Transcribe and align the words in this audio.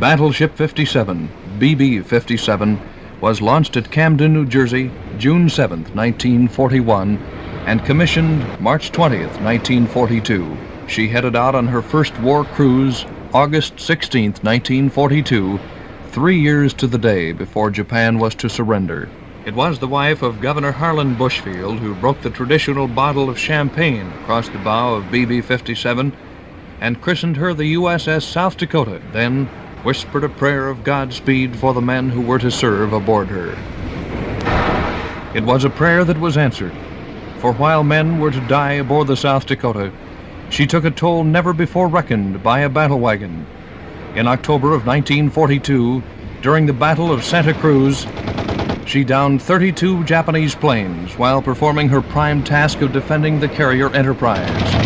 Battleship 0.00 0.56
57, 0.56 1.34
BB 1.58 2.06
57, 2.06 2.80
was 3.20 3.42
launched 3.42 3.76
at 3.76 3.90
Camden, 3.90 4.32
New 4.32 4.46
Jersey, 4.46 4.94
June 5.14 5.50
7, 5.50 5.80
1941, 5.92 7.20
and 7.66 7.84
commissioned 7.84 8.48
March 8.58 8.92
20, 8.92 9.18
1942. 9.18 10.58
She 10.86 11.08
headed 11.08 11.36
out 11.36 11.54
on 11.54 11.68
her 11.68 11.82
first 11.82 12.18
war 12.18 12.46
cruise 12.46 13.04
August 13.34 13.78
16, 13.78 14.36
1942, 14.40 15.60
three 16.06 16.38
years 16.40 16.72
to 16.72 16.86
the 16.86 16.96
day 16.96 17.32
before 17.32 17.70
Japan 17.70 18.18
was 18.18 18.34
to 18.36 18.48
surrender. 18.48 19.12
It 19.44 19.54
was 19.54 19.80
the 19.80 19.86
wife 19.86 20.22
of 20.22 20.40
Governor 20.40 20.72
Harlan 20.72 21.16
Bushfield 21.16 21.80
who 21.80 21.94
broke 21.94 22.22
the 22.22 22.30
traditional 22.30 22.88
bottle 22.88 23.28
of 23.28 23.38
champagne 23.38 24.14
across 24.14 24.48
the 24.48 24.58
bow 24.58 24.94
of 24.94 25.10
BB 25.10 25.44
57 25.44 26.16
and 26.80 27.02
christened 27.02 27.36
her 27.36 27.52
the 27.52 27.74
USS 27.74 28.22
South 28.22 28.56
Dakota, 28.56 29.02
then 29.12 29.50
whispered 29.84 30.24
a 30.24 30.28
prayer 30.28 30.68
of 30.68 30.84
Godspeed 30.84 31.56
for 31.56 31.72
the 31.72 31.80
men 31.80 32.10
who 32.10 32.20
were 32.20 32.38
to 32.38 32.50
serve 32.50 32.92
aboard 32.92 33.28
her. 33.28 33.56
It 35.34 35.44
was 35.44 35.64
a 35.64 35.70
prayer 35.70 36.04
that 36.04 36.18
was 36.18 36.36
answered, 36.36 36.74
for 37.38 37.52
while 37.52 37.82
men 37.82 38.18
were 38.18 38.30
to 38.30 38.40
die 38.48 38.72
aboard 38.72 39.06
the 39.06 39.16
South 39.16 39.46
Dakota, 39.46 39.92
she 40.50 40.66
took 40.66 40.84
a 40.84 40.90
toll 40.90 41.24
never 41.24 41.52
before 41.52 41.88
reckoned 41.88 42.42
by 42.42 42.60
a 42.60 42.68
battle 42.68 42.98
wagon. 42.98 43.46
In 44.16 44.26
October 44.26 44.68
of 44.68 44.86
1942, 44.86 46.02
during 46.42 46.66
the 46.66 46.72
Battle 46.72 47.12
of 47.12 47.24
Santa 47.24 47.54
Cruz, 47.54 48.06
she 48.84 49.04
downed 49.04 49.40
32 49.40 50.04
Japanese 50.04 50.54
planes 50.54 51.16
while 51.16 51.40
performing 51.40 51.88
her 51.88 52.02
prime 52.02 52.42
task 52.42 52.82
of 52.82 52.92
defending 52.92 53.38
the 53.38 53.48
carrier 53.48 53.88
Enterprise. 53.94 54.79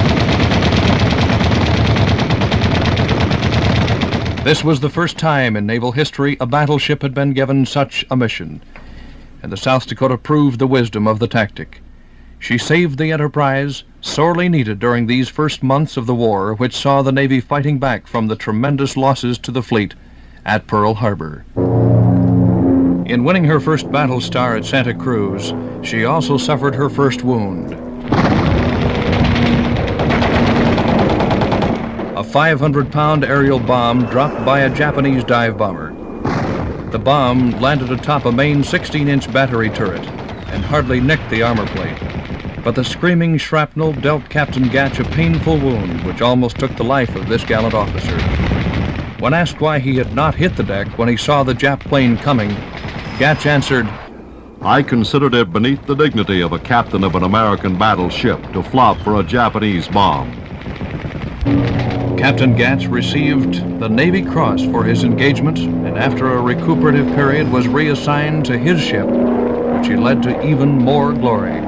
This 4.45 4.63
was 4.63 4.81
the 4.81 4.91
first 4.91 5.17
time 5.17 5.57
in 5.57 5.65
naval 5.65 5.93
history 5.93 6.37
a 6.39 6.45
battleship 6.45 7.01
had 7.01 7.15
been 7.15 7.33
given 7.33 7.65
such 7.65 8.05
a 8.11 8.17
mission, 8.17 8.63
and 9.43 9.51
the 9.51 9.57
South 9.57 9.87
Dakota 9.87 10.19
proved 10.19 10.59
the 10.59 10.67
wisdom 10.67 11.09
of 11.09 11.19
the 11.19 11.27
tactic. 11.27 11.81
She 12.39 12.59
saved 12.59 12.99
the 12.99 13.11
Enterprise, 13.11 13.85
sorely 14.03 14.51
needed 14.51 14.79
during 14.79 15.07
these 15.07 15.31
first 15.31 15.63
months 15.63 15.97
of 15.97 16.05
the 16.05 16.15
war, 16.15 16.53
which 16.53 16.77
saw 16.77 17.01
the 17.01 17.11
Navy 17.11 17.41
fighting 17.41 17.79
back 17.79 18.07
from 18.07 18.27
the 18.27 18.37
tremendous 18.37 18.99
losses 18.99 19.39
to 19.39 19.51
the 19.51 19.63
fleet 19.63 19.95
at 20.45 20.67
Pearl 20.67 20.93
Harbor. 20.93 21.47
In 23.07 23.25
winning 23.25 23.45
her 23.45 23.61
first 23.61 23.91
battle 23.91 24.21
star 24.21 24.59
at 24.59 24.67
Santa 24.67 24.93
Cruz, 24.93 25.55
she 25.83 26.05
also 26.05 26.37
suffered 26.37 26.75
her 26.75 26.91
first 26.91 27.25
wound. 27.25 27.73
A 32.25 32.27
500 32.27 32.91
pound 32.91 33.23
aerial 33.23 33.61
bomb 33.61 34.07
dropped 34.07 34.47
by 34.47 34.61
a 34.61 34.71
Japanese 34.71 35.23
dive 35.25 35.59
bomber. 35.59 35.93
The 36.91 36.99
bomb 36.99 37.61
landed 37.61 37.93
atop 37.93 38.25
a 38.25 38.33
main 38.33 38.65
16 38.65 39.09
inch 39.09 39.31
battery 39.31 39.69
turret 39.69 40.07
and 40.51 40.65
hardly 40.65 41.03
nicked 41.03 41.29
the 41.29 41.43
armor 41.43 41.67
plate 41.67 41.99
but 42.65 42.75
the 42.75 42.83
screaming 42.83 43.37
shrapnel 43.37 43.93
dealt 43.93 44.27
Captain 44.31 44.71
Gatch 44.71 44.99
a 44.99 45.05
painful 45.05 45.59
wound 45.59 46.03
which 46.07 46.23
almost 46.23 46.59
took 46.59 46.75
the 46.79 46.83
life 46.83 47.15
of 47.15 47.29
this 47.29 47.45
gallant 47.45 47.75
officer. 47.75 48.17
When 49.21 49.35
asked 49.35 49.61
why 49.61 49.79
he 49.79 49.99
had 49.99 50.15
not 50.15 50.35
hit 50.35 50.57
the 50.57 50.63
deck 50.63 50.99
when 50.99 51.09
he 51.09 51.19
saw 51.19 51.45
the 51.45 51.53
Jap 51.53 51.81
plane 51.81 52.17
coming, 52.17 52.49
Gatch 53.19 53.45
answered, 53.45 53.87
I 54.63 54.83
considered 54.83 55.35
it 55.35 55.53
beneath 55.53 55.87
the 55.87 55.95
dignity 55.95 56.41
of 56.41 56.55
a 56.55 56.59
captain 56.59 57.05
of 57.05 57.15
an 57.15 57.23
American 57.23 57.79
battleship 57.79 58.41
to 58.55 58.63
flop 58.63 58.99
for 59.03 59.21
a 59.21 59.23
Japanese 59.23 59.87
bomb. 59.89 60.33
Captain 62.25 62.57
Gatch 62.57 62.91
received 62.91 63.79
the 63.79 63.89
Navy 63.91 64.23
Cross 64.23 64.63
for 64.71 64.83
his 64.83 65.05
engagement 65.05 65.59
and 65.85 65.99
after 65.99 66.33
a 66.33 66.41
recuperative 66.41 67.07
period 67.09 67.53
was 67.53 67.69
reassigned 67.69 68.47
to 68.47 68.57
his 68.57 68.81
ship, 68.81 69.07
which 69.75 69.89
he 69.89 69.95
led 69.95 70.23
to 70.23 70.31
even 70.43 70.71
more 70.71 71.13
glory. 71.13 71.61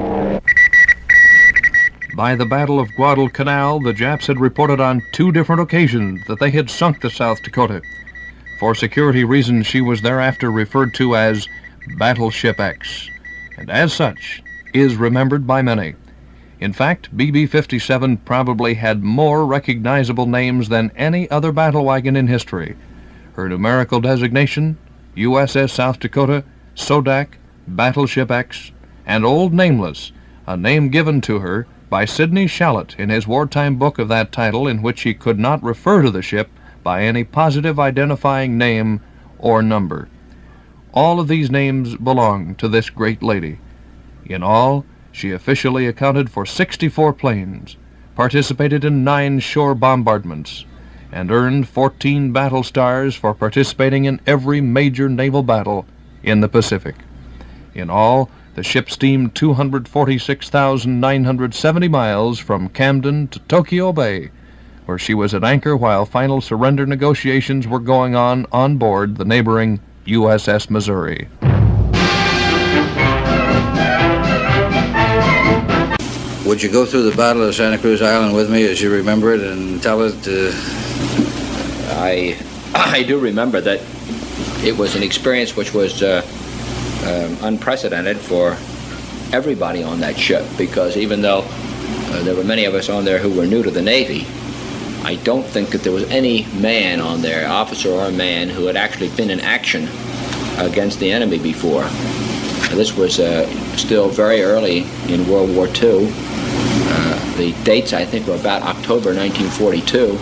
By 2.15 2.33
the 2.33 2.47
Battle 2.47 2.79
of 2.79 2.91
Guadalcanal, 2.95 3.81
the 3.81 3.93
Japs 3.93 4.25
had 4.25 4.39
reported 4.39 4.81
on 4.81 5.03
two 5.11 5.31
different 5.31 5.61
occasions 5.61 6.25
that 6.25 6.39
they 6.39 6.49
had 6.49 6.71
sunk 6.71 7.01
the 7.01 7.11
South 7.11 7.43
Dakota. 7.43 7.79
For 8.59 8.73
security 8.73 9.23
reasons, 9.23 9.67
she 9.67 9.81
was 9.81 10.01
thereafter 10.01 10.49
referred 10.49 10.91
to 10.95 11.15
as 11.15 11.47
Battleship 11.99 12.59
X, 12.59 13.11
and 13.59 13.69
as 13.69 13.93
such 13.93 14.41
is 14.73 14.95
remembered 14.95 15.45
by 15.45 15.61
many. 15.61 15.93
In 16.59 16.73
fact, 16.73 17.15
BB 17.15 17.49
57 17.49 18.17
probably 18.17 18.73
had 18.75 19.03
more 19.03 19.45
recognizable 19.45 20.25
names 20.25 20.69
than 20.69 20.91
any 20.95 21.29
other 21.29 21.51
battle 21.51 21.85
wagon 21.85 22.15
in 22.15 22.27
history. 22.27 22.75
Her 23.33 23.47
numerical 23.47 24.01
designation 24.01 24.77
USS 25.15 25.71
South 25.71 25.99
Dakota, 25.99 26.43
Sodak, 26.75 27.37
Battleship 27.67 28.31
X, 28.31 28.71
and 29.05 29.25
Old 29.25 29.53
Nameless, 29.53 30.11
a 30.47 30.57
name 30.57 30.89
given 30.89 31.21
to 31.21 31.39
her 31.39 31.67
by 31.89 32.05
Sidney 32.05 32.47
Shalett 32.47 32.99
in 32.99 33.09
his 33.09 33.27
wartime 33.27 33.77
book 33.77 33.99
of 33.99 34.07
that 34.09 34.31
title, 34.31 34.67
in 34.67 34.81
which 34.81 35.01
he 35.01 35.13
could 35.13 35.39
not 35.39 35.63
refer 35.63 36.01
to 36.01 36.11
the 36.11 36.21
ship 36.21 36.49
by 36.83 37.03
any 37.03 37.23
positive 37.23 37.79
identifying 37.79 38.57
name 38.57 39.01
or 39.37 39.61
number. 39.61 40.07
All 40.93 41.19
of 41.19 41.27
these 41.27 41.51
names 41.51 41.95
belong 41.95 42.55
to 42.55 42.67
this 42.67 42.89
great 42.89 43.21
lady. 43.21 43.59
In 44.25 44.43
all, 44.43 44.85
she 45.17 45.31
officially 45.31 45.87
accounted 45.87 46.29
for 46.29 46.45
64 46.45 47.11
planes, 47.13 47.75
participated 48.15 48.85
in 48.85 49.03
nine 49.03 49.39
shore 49.39 49.73
bombardments, 49.73 50.63
and 51.11 51.31
earned 51.31 51.67
14 51.67 52.31
battle 52.31 52.61
stars 52.61 53.15
for 53.15 53.33
participating 53.33 54.05
in 54.05 54.21
every 54.27 54.61
major 54.61 55.09
naval 55.09 55.41
battle 55.41 55.87
in 56.21 56.41
the 56.41 56.47
Pacific. 56.47 56.93
In 57.73 57.89
all, 57.89 58.29
the 58.53 58.61
ship 58.61 58.91
steamed 58.91 59.33
246,970 59.33 61.87
miles 61.87 62.37
from 62.37 62.69
Camden 62.69 63.27
to 63.29 63.39
Tokyo 63.39 63.91
Bay, 63.91 64.29
where 64.85 64.99
she 64.99 65.15
was 65.15 65.33
at 65.33 65.43
anchor 65.43 65.75
while 65.75 66.05
final 66.05 66.41
surrender 66.41 66.85
negotiations 66.85 67.67
were 67.67 67.79
going 67.79 68.13
on 68.13 68.45
on 68.51 68.77
board 68.77 69.17
the 69.17 69.25
neighboring 69.25 69.79
USS 70.05 70.69
Missouri. 70.69 71.27
Would 76.47 76.63
you 76.63 76.71
go 76.71 76.85
through 76.85 77.03
the 77.09 77.15
Battle 77.17 77.43
of 77.43 77.53
Santa 77.53 77.77
Cruz 77.77 78.01
Island 78.01 78.33
with 78.33 78.49
me 78.49 78.63
as 78.63 78.81
you 78.81 78.89
remember 78.89 79.33
it 79.33 79.41
and 79.41 79.83
tell 79.83 80.01
it? 80.01 80.15
Uh... 80.25 80.49
I, 81.99 82.37
I 82.73 83.03
do 83.03 83.19
remember 83.19 83.59
that 83.59 83.81
it 84.63 84.77
was 84.77 84.95
an 84.95 85.03
experience 85.03 85.57
which 85.57 85.73
was 85.73 86.01
uh, 86.01 86.25
um, 87.03 87.37
unprecedented 87.45 88.15
for 88.15 88.51
everybody 89.35 89.83
on 89.83 89.99
that 89.99 90.17
ship 90.17 90.45
because 90.57 90.95
even 90.95 91.21
though 91.21 91.43
uh, 91.43 92.23
there 92.23 92.33
were 92.33 92.45
many 92.45 92.63
of 92.63 92.75
us 92.75 92.87
on 92.87 93.03
there 93.03 93.19
who 93.19 93.37
were 93.37 93.45
new 93.45 93.61
to 93.61 93.69
the 93.69 93.81
Navy, 93.81 94.25
I 95.03 95.15
don't 95.25 95.45
think 95.45 95.71
that 95.71 95.81
there 95.81 95.91
was 95.91 96.09
any 96.09 96.45
man 96.53 97.01
on 97.01 97.21
there, 97.21 97.45
officer 97.49 97.89
or 97.89 98.09
man, 98.09 98.47
who 98.47 98.67
had 98.67 98.77
actually 98.77 99.09
been 99.09 99.31
in 99.31 99.41
action 99.41 99.89
against 100.57 101.01
the 101.01 101.11
enemy 101.11 101.39
before. 101.39 101.83
This 102.73 102.95
was 102.95 103.19
uh, 103.19 103.45
still 103.75 104.07
very 104.07 104.43
early 104.43 104.85
in 105.09 105.27
World 105.27 105.53
War 105.53 105.67
II. 105.67 106.09
The 107.37 107.53
dates, 107.63 107.93
I 107.93 108.03
think, 108.03 108.27
were 108.27 108.35
about 108.35 108.63
October 108.63 109.13
1942 109.13 110.17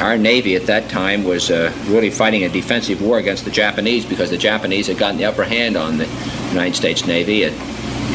our 0.00 0.16
Navy 0.16 0.56
at 0.56 0.66
that 0.66 0.88
time 0.88 1.24
was 1.24 1.50
uh, 1.50 1.72
really 1.86 2.10
fighting 2.10 2.44
a 2.44 2.48
defensive 2.48 3.02
war 3.02 3.18
against 3.18 3.44
the 3.44 3.50
Japanese 3.50 4.06
because 4.06 4.30
the 4.30 4.38
Japanese 4.38 4.86
had 4.86 4.96
gotten 4.96 5.18
the 5.18 5.26
upper 5.26 5.44
hand 5.44 5.76
on 5.76 5.98
the 5.98 6.06
United 6.48 6.74
States 6.74 7.06
Navy 7.06 7.44
at, 7.44 7.52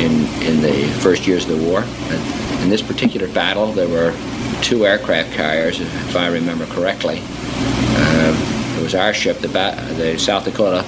in, 0.01 0.25
in 0.41 0.61
the 0.61 0.87
first 1.01 1.27
years 1.27 1.47
of 1.47 1.59
the 1.59 1.63
war. 1.63 1.83
And 1.83 2.63
in 2.63 2.69
this 2.69 2.81
particular 2.81 3.27
battle, 3.27 3.71
there 3.71 3.87
were 3.87 4.17
two 4.63 4.85
aircraft 4.85 5.33
carriers, 5.33 5.79
if 5.79 6.15
I 6.15 6.27
remember 6.27 6.65
correctly. 6.65 7.21
Uh, 7.21 8.75
it 8.79 8.81
was 8.81 8.95
our 8.95 9.13
ship, 9.13 9.37
the, 9.37 9.47
the 9.47 10.17
South 10.17 10.45
Dakota, 10.45 10.83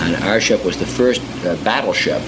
and 0.00 0.16
our 0.24 0.40
ship 0.40 0.64
was 0.64 0.76
the 0.76 0.86
first 0.86 1.22
uh, 1.46 1.54
battleship 1.62 2.20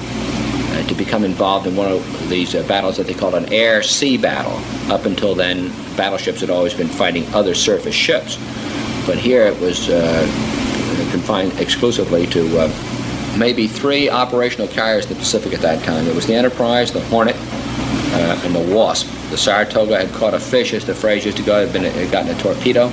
to 0.82 0.94
become 0.94 1.24
involved 1.24 1.66
in 1.66 1.76
one 1.76 1.90
of 1.90 2.28
these 2.28 2.54
uh, 2.54 2.62
battles 2.66 2.96
that 2.96 3.06
they 3.06 3.14
called 3.14 3.34
an 3.34 3.52
air-sea 3.52 4.16
battle. 4.16 4.60
Up 4.92 5.06
until 5.06 5.34
then, 5.34 5.68
battleships 5.96 6.40
had 6.40 6.50
always 6.50 6.74
been 6.74 6.88
fighting 6.88 7.26
other 7.34 7.54
surface 7.54 7.94
ships, 7.94 8.36
but 9.06 9.18
here 9.18 9.46
it 9.46 9.58
was 9.60 9.88
uh, 9.88 10.26
confined 11.10 11.58
exclusively 11.60 12.26
to 12.26 12.58
uh, 12.58 13.36
maybe 13.38 13.66
three 13.66 14.08
operational 14.08 14.68
carriers 14.68 15.06
in 15.06 15.12
the 15.12 15.18
Pacific 15.18 15.52
at 15.52 15.60
that 15.60 15.82
time. 15.84 16.06
It 16.06 16.14
was 16.14 16.26
the 16.26 16.34
Enterprise, 16.34 16.92
the 16.92 17.00
Hornet, 17.02 17.36
uh, 17.36 18.40
and 18.44 18.54
the 18.54 18.74
Wasp. 18.74 19.08
The 19.30 19.36
Saratoga 19.36 19.98
had 19.98 20.12
caught 20.14 20.34
a 20.34 20.40
fish, 20.40 20.72
as 20.72 20.84
the 20.84 20.94
phrase 20.94 21.24
used 21.24 21.36
to 21.38 21.42
go, 21.42 21.64
had, 21.64 21.72
been, 21.72 21.84
had 21.84 22.10
gotten 22.10 22.30
a 22.34 22.40
torpedo, 22.40 22.88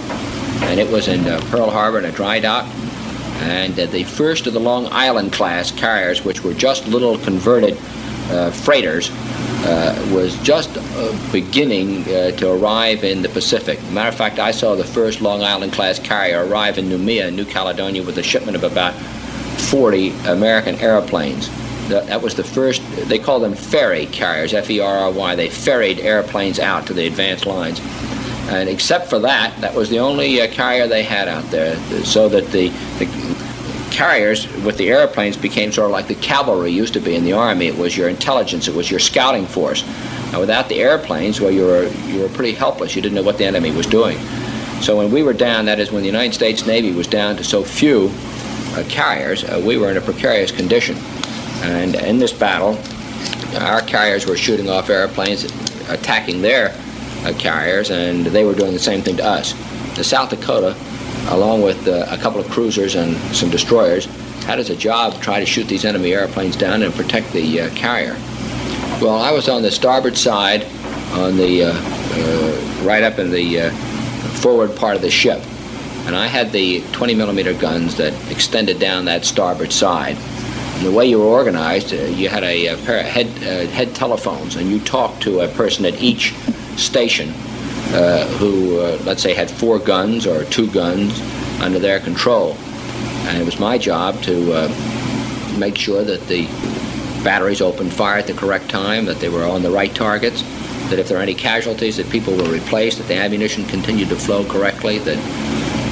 and 0.66 0.80
it 0.80 0.90
was 0.90 1.08
in 1.08 1.28
uh, 1.28 1.40
Pearl 1.50 1.70
Harbor 1.70 2.00
in 2.00 2.06
a 2.06 2.12
dry 2.12 2.40
dock 2.40 2.66
and 3.42 3.80
uh, 3.80 3.88
the 3.88 4.04
first 4.04 4.48
of 4.48 4.54
the 4.54 4.60
Long 4.60 4.88
Island 4.92 5.34
class 5.34 5.72
carriers, 5.72 6.24
which 6.24 6.44
were 6.44 6.54
just 6.54 6.88
little 6.88 7.18
converted 7.18 7.78
uh, 8.30 8.52
freighters, 8.52 9.10
uh, 9.64 10.10
was 10.14 10.38
just 10.44 10.70
uh, 10.78 11.32
beginning 11.32 12.04
uh, 12.04 12.32
to 12.32 12.52
arrive 12.52 13.04
in 13.04 13.22
the 13.22 13.30
Pacific. 13.30 13.82
Matter 13.92 14.10
of 14.10 14.16
fact, 14.16 14.40
I 14.40 14.52
saw 14.52 14.76
the 14.76 14.84
first 14.84 15.22
Long 15.22 15.44
Island 15.44 15.74
class 15.74 16.00
carrier 16.00 16.46
arrive 16.46 16.78
in 16.78 16.86
Noumea, 16.86 17.34
New 17.34 17.46
Caledonia, 17.46 18.04
with 18.04 18.18
a 18.18 18.24
shipment 18.24 18.56
of 18.56 18.64
about 18.64 18.94
40 19.70 20.10
American 20.26 20.76
airplanes. 20.76 21.50
That 21.90 22.22
was 22.22 22.36
the 22.36 22.44
first, 22.44 22.82
they 23.10 23.20
call 23.20 23.40
them 23.40 23.54
ferry 23.54 24.06
carriers, 24.06 24.54
F 24.54 24.70
E 24.70 24.80
R 24.80 24.98
R 25.00 25.12
Y. 25.12 25.36
They 25.36 25.50
ferried 25.50 26.00
airplanes 26.00 26.58
out 26.58 26.88
to 26.88 26.94
the 26.94 27.06
advanced 27.06 27.46
lines. 27.46 27.82
And 28.50 28.68
except 28.68 29.10
for 29.10 29.20
that, 29.20 29.60
that 29.62 29.74
was 29.74 29.90
the 29.90 30.00
only 30.00 30.42
uh, 30.42 30.48
carrier 30.48 30.88
they 30.88 31.04
had 31.04 31.28
out 31.28 31.44
there. 31.52 31.76
So 32.04 32.28
that 32.30 32.48
the, 32.52 32.70
the 33.00 33.06
carriers 33.92 34.48
with 34.64 34.78
the 34.78 34.90
airplanes 34.90 35.38
became 35.38 35.72
sort 35.72 35.86
of 35.86 35.92
like 35.92 36.08
the 36.08 36.16
cavalry 36.16 36.72
used 36.72 36.94
to 36.94 37.00
be 37.00 37.16
in 37.16 37.24
the 37.24 37.34
army. 37.34 37.68
It 37.68 37.78
was 37.78 37.96
your 37.96 38.10
intelligence, 38.10 38.68
it 38.68 38.76
was 38.76 38.90
your 38.90 39.00
scouting 39.00 39.46
force. 39.46 39.86
Now, 40.32 40.40
without 40.40 40.70
the 40.70 40.82
airplanes, 40.82 41.42
well, 41.42 41.52
you 41.52 41.66
were 41.66 41.88
you 42.08 42.22
were 42.22 42.30
pretty 42.30 42.54
helpless. 42.54 42.96
You 42.96 43.02
didn't 43.02 43.16
know 43.16 43.24
what 43.24 43.38
the 43.38 43.46
enemy 43.46 43.72
was 43.72 43.86
doing. 43.86 44.18
So 44.82 44.98
when 44.98 45.12
we 45.12 45.22
were 45.22 45.34
down, 45.34 45.66
that 45.66 45.80
is 45.80 45.92
when 45.92 46.02
the 46.02 46.08
United 46.08 46.34
States 46.34 46.66
Navy 46.66 46.92
was 46.92 47.06
down 47.06 47.36
to 47.36 47.44
so 47.44 47.64
few 47.64 48.10
uh, 48.74 48.84
carriers, 48.88 49.44
uh, 49.44 49.62
we 49.64 49.78
were 49.78 49.92
in 49.92 49.98
a 49.98 50.02
precarious 50.02 50.52
condition. 50.52 50.98
And 51.62 51.96
in 51.96 52.18
this 52.18 52.34
battle, 52.34 52.80
our 53.60 53.82
carriers 53.82 54.26
were 54.26 54.38
shooting 54.38 54.70
off 54.70 54.90
airplanes, 54.90 55.44
attacking 55.90 56.42
their 56.42 56.76
uh, 57.26 57.34
carriers, 57.38 57.90
and 57.92 58.26
they 58.26 58.44
were 58.44 58.56
doing 58.56 58.74
the 58.74 58.80
same 58.80 59.02
thing 59.02 59.18
to 59.18 59.26
us. 59.26 59.54
The 59.96 60.04
South 60.04 60.30
Dakota 60.30 60.76
along 61.30 61.62
with 61.62 61.88
uh, 61.88 62.06
a 62.10 62.18
couple 62.18 62.40
of 62.40 62.50
cruisers 62.50 62.96
and 62.96 63.16
some 63.36 63.50
destroyers, 63.50 64.06
had 64.46 64.60
as 64.60 64.70
a 64.70 64.76
job 64.76 65.22
try 65.22 65.40
to 65.40 65.46
shoot 65.46 65.66
these 65.66 65.86
enemy 65.86 66.14
airplanes 66.14 66.56
down 66.56 66.82
and 66.82 66.94
protect 66.94 67.32
the 67.32 67.62
uh, 67.62 67.70
carrier. 67.76 68.14
Well, 69.02 69.16
I 69.16 69.32
was 69.32 69.48
on 69.48 69.62
the 69.62 69.72
starboard 69.72 70.18
side, 70.18 70.66
on 71.14 71.38
the 71.38 71.64
uh, 71.64 71.74
uh 71.74 72.84
right 72.84 73.04
up 73.04 73.20
in 73.20 73.32
the 73.32 73.62
uh, 73.62 73.72
forward 74.42 74.76
part 74.76 74.96
of 74.96 75.02
the 75.02 75.12
ship, 75.12 75.40
and 76.06 76.16
I 76.16 76.28
had 76.28 76.52
the 76.52 76.82
20 76.92 77.14
millimeter 77.14 77.54
guns 77.54 77.96
that 77.98 78.14
extended 78.32 78.80
down 78.80 79.06
that 79.06 79.26
starboard 79.26 79.72
side. 79.72 80.18
And 80.18 80.86
the 80.86 80.92
way 80.92 81.06
you 81.06 81.20
were 81.20 81.26
organized, 81.26 81.92
you 81.92 82.28
had 82.28 82.44
a, 82.44 82.68
a 82.68 82.78
pair 82.78 83.00
of 83.00 83.06
head, 83.06 83.28
head 83.70 83.94
telephones, 83.94 84.56
and 84.56 84.70
you 84.70 84.80
talked 84.80 85.22
to 85.24 85.42
a 85.42 85.48
person 85.50 85.86
at 85.86 86.02
each 86.02 86.34
station 86.78 87.34
uh, 87.94 88.26
who, 88.38 88.80
uh, 88.80 88.98
let's 89.04 89.22
say, 89.22 89.34
had 89.34 89.50
four 89.50 89.80
guns 89.80 90.26
or 90.26 90.46
two 90.46 90.70
guns 90.72 91.20
under 91.62 91.80
their 91.80 92.00
control. 92.00 92.56
And 93.28 93.38
it 93.38 93.46
was 93.46 93.60
my 93.60 93.78
job 93.78 94.22
to 94.24 94.54
uh, 94.54 95.56
make 95.58 95.78
sure 95.78 96.04
that 96.04 96.28
the 96.28 96.46
batteries 97.24 97.62
opened 97.62 97.94
fire 97.94 98.18
at 98.18 98.28
the 98.28 98.34
correct 98.34 98.70
time, 98.70 99.06
that 99.06 99.20
they 99.20 99.30
were 99.30 99.44
on 99.44 99.62
the 99.62 99.70
right 99.70 99.94
targets, 99.94 100.42
that 100.90 101.00
if 101.00 101.08
there 101.08 101.18
were 101.18 101.24
any 101.24 101.36
casualties, 101.36 101.98
that 101.98 102.10
people 102.10 102.36
were 102.36 102.50
replaced, 102.50 102.98
that 102.98 103.08
the 103.08 103.16
ammunition 103.16 103.66
continued 103.66 104.10
to 104.10 104.16
flow 104.16 104.44
correctly, 104.46 104.98
that 105.00 105.18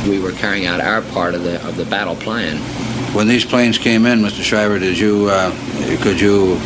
we 0.08 0.20
were 0.20 0.32
carrying 0.32 0.66
out 0.66 0.80
our 0.80 1.02
part 1.02 1.36
of 1.36 1.44
the 1.44 1.66
of 1.68 1.76
the 1.76 1.86
battle 1.86 2.16
plan. 2.16 2.58
When 3.14 3.28
these 3.28 3.46
planes 3.46 3.78
came 3.78 4.06
in, 4.06 4.20
Mr. 4.20 4.42
Shriver, 4.42 4.80
did 4.80 4.98
you 4.98 5.30
uh, 5.30 5.52
could 6.02 6.20
you 6.20 6.60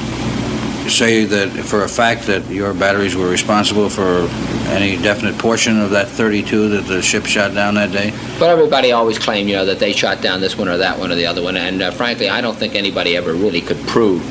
say 0.89 1.25
that 1.25 1.49
for 1.65 1.83
a 1.83 1.87
fact 1.87 2.27
that 2.27 2.45
your 2.49 2.73
batteries 2.73 3.15
were 3.15 3.29
responsible 3.29 3.89
for 3.89 4.27
any 4.69 4.97
definite 5.01 5.37
portion 5.37 5.79
of 5.79 5.91
that 5.91 6.07
32 6.07 6.69
that 6.69 6.81
the 6.85 7.01
ship 7.01 7.25
shot 7.25 7.53
down 7.53 7.75
that 7.75 7.91
day? 7.91 8.11
But 8.39 8.49
everybody 8.49 8.91
always 8.91 9.17
claimed, 9.17 9.49
you 9.49 9.55
know, 9.55 9.65
that 9.65 9.79
they 9.79 9.93
shot 9.93 10.21
down 10.21 10.41
this 10.41 10.57
one 10.57 10.67
or 10.67 10.77
that 10.77 10.97
one 10.97 11.11
or 11.11 11.15
the 11.15 11.25
other 11.25 11.41
one, 11.41 11.57
and 11.57 11.81
uh, 11.81 11.91
frankly, 11.91 12.29
I 12.29 12.41
don't 12.41 12.57
think 12.57 12.75
anybody 12.75 13.15
ever 13.15 13.33
really 13.33 13.61
could 13.61 13.79
prove 13.87 14.21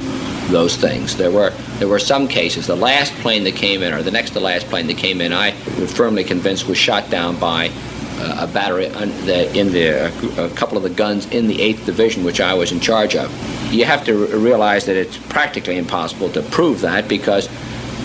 those 0.50 0.76
things. 0.76 1.16
There 1.16 1.31
were 1.31 1.50
there 1.78 1.88
were 1.88 1.99
some 1.99 2.28
cases. 2.28 2.66
The 2.66 2.76
last 2.76 3.12
plane 3.14 3.44
that 3.44 3.56
came 3.56 3.82
in, 3.82 3.93
or 3.93 4.02
the 4.02 4.10
next 4.10 4.31
to 4.31 4.40
last 4.40 4.66
plane 4.66 4.87
that 4.87 4.98
came 4.98 5.20
in, 5.20 5.32
I 5.32 5.55
was 5.78 5.93
firmly 5.93 6.25
convinced 6.25 6.66
was 6.69 6.78
shot 6.78 7.10
down 7.10 7.38
by 7.38 7.70
a 8.22 8.46
battery 8.46 8.86
in 8.86 9.72
the 9.72 10.12
a 10.38 10.50
couple 10.50 10.76
of 10.76 10.82
the 10.82 10.90
guns 10.90 11.26
in 11.30 11.48
the 11.48 11.58
8th 11.58 11.86
Division, 11.86 12.24
which 12.24 12.40
I 12.40 12.54
was 12.54 12.72
in 12.72 12.80
charge 12.80 13.16
of. 13.16 13.30
You 13.72 13.84
have 13.84 14.04
to 14.06 14.26
realize 14.38 14.86
that 14.86 14.96
it's 14.96 15.16
practically 15.16 15.78
impossible 15.78 16.30
to 16.30 16.42
prove 16.42 16.80
that 16.82 17.08
because 17.08 17.48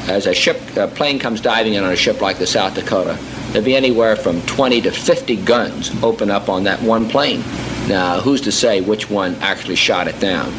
as 0.08 0.26
a 0.26 0.34
ship, 0.34 0.58
a 0.78 0.88
plane 0.88 1.20
comes 1.20 1.42
diving 1.42 1.74
in 1.74 1.84
on 1.84 1.92
a 1.92 1.96
ship 1.96 2.22
like 2.22 2.38
the 2.38 2.48
South 2.48 2.76
Dakota, 2.76 3.18
there'd 3.52 3.66
be 3.66 3.76
anywhere 3.76 4.16
from 4.16 4.42
20 4.44 4.82
to 4.82 4.92
50 4.92 5.36
guns 5.38 5.92
open 6.02 6.32
up 6.32 6.48
on 6.48 6.64
that 6.64 6.82
one 6.82 7.10
plane. 7.10 7.42
Now, 7.88 8.20
who's 8.22 8.42
to 8.42 8.52
say 8.52 8.82
which 8.82 9.10
one 9.10 9.36
actually 9.36 9.76
shot 9.76 10.08
it 10.08 10.20
down? 10.20 10.54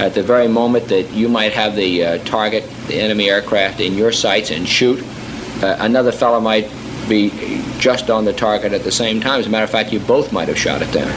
At 0.00 0.14
the 0.14 0.22
very 0.22 0.48
moment 0.48 0.88
that 0.88 1.10
you 1.12 1.28
might 1.28 1.52
have 1.52 1.76
the 1.76 2.04
uh, 2.04 2.24
target, 2.24 2.68
the 2.86 3.00
enemy 3.00 3.30
aircraft, 3.30 3.80
in 3.80 3.94
your 3.94 4.12
sights 4.12 4.50
and 4.50 4.66
shoot, 4.66 5.04
uh, 5.62 5.76
another 5.80 6.12
fellow 6.12 6.40
might 6.40 6.70
be 7.08 7.30
just 7.78 8.10
on 8.10 8.24
the 8.24 8.32
target 8.32 8.72
at 8.72 8.84
the 8.84 8.92
same 8.92 9.20
time. 9.20 9.40
As 9.40 9.46
a 9.46 9.50
matter 9.50 9.64
of 9.64 9.70
fact, 9.70 9.92
you 9.92 10.00
both 10.00 10.32
might 10.32 10.48
have 10.48 10.58
shot 10.58 10.82
it 10.82 10.92
down. 10.92 11.10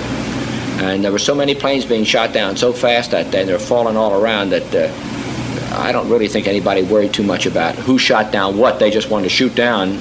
And 0.81 1.03
there 1.03 1.11
were 1.11 1.19
so 1.19 1.35
many 1.35 1.53
planes 1.53 1.85
being 1.85 2.03
shot 2.03 2.33
down 2.33 2.57
so 2.57 2.73
fast 2.73 3.11
that 3.11 3.31
day, 3.31 3.41
and 3.41 3.49
they're 3.49 3.59
falling 3.59 3.97
all 3.97 4.19
around 4.19 4.49
that 4.49 4.73
uh, 4.73 5.77
I 5.77 5.91
don't 5.91 6.09
really 6.09 6.27
think 6.27 6.47
anybody 6.47 6.83
worried 6.83 7.13
too 7.13 7.23
much 7.23 7.45
about 7.45 7.75
who 7.75 7.99
shot 7.99 8.31
down 8.31 8.57
what. 8.57 8.79
They 8.79 8.89
just 8.89 9.09
wanted 9.09 9.25
to 9.25 9.29
shoot 9.29 9.53
down 9.55 9.99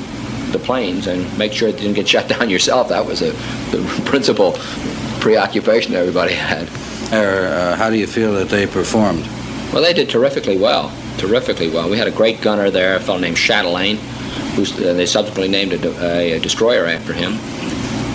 the 0.52 0.58
planes 0.58 1.06
and 1.06 1.38
make 1.38 1.52
sure 1.52 1.69
it 1.69 1.76
didn't 1.76 1.94
get 1.94 2.08
shot 2.14 2.28
down 2.28 2.48
yourself. 2.48 2.88
That 2.88 3.04
was 3.04 3.22
a, 3.22 3.32
the 3.70 4.02
principal 4.06 4.54
preoccupation 5.20 5.94
everybody 5.94 6.34
had. 6.34 6.69
Uh, 7.12 7.76
how 7.76 7.90
do 7.90 7.96
you 7.96 8.06
feel 8.06 8.32
that 8.34 8.48
they 8.48 8.66
performed? 8.66 9.26
Well, 9.72 9.82
they 9.82 9.92
did 9.92 10.08
terrifically 10.08 10.56
well. 10.56 10.92
Terrifically 11.19 11.69
well. 11.69 11.90
We 11.90 11.98
had 11.98 12.08
a 12.08 12.12
great 12.12 12.40
gunner 12.40 12.70
there, 12.70 12.96
a 12.96 13.00
fellow 13.00 13.19
named 13.19 13.37
Chatelain, 13.37 13.98
who 14.64 14.84
uh, 14.84 14.92
they 14.94 15.06
subsequently 15.06 15.48
named 15.48 15.72
a, 15.72 16.34
a, 16.34 16.38
destroyer 16.40 16.86
after 16.86 17.12
him. 17.12 17.32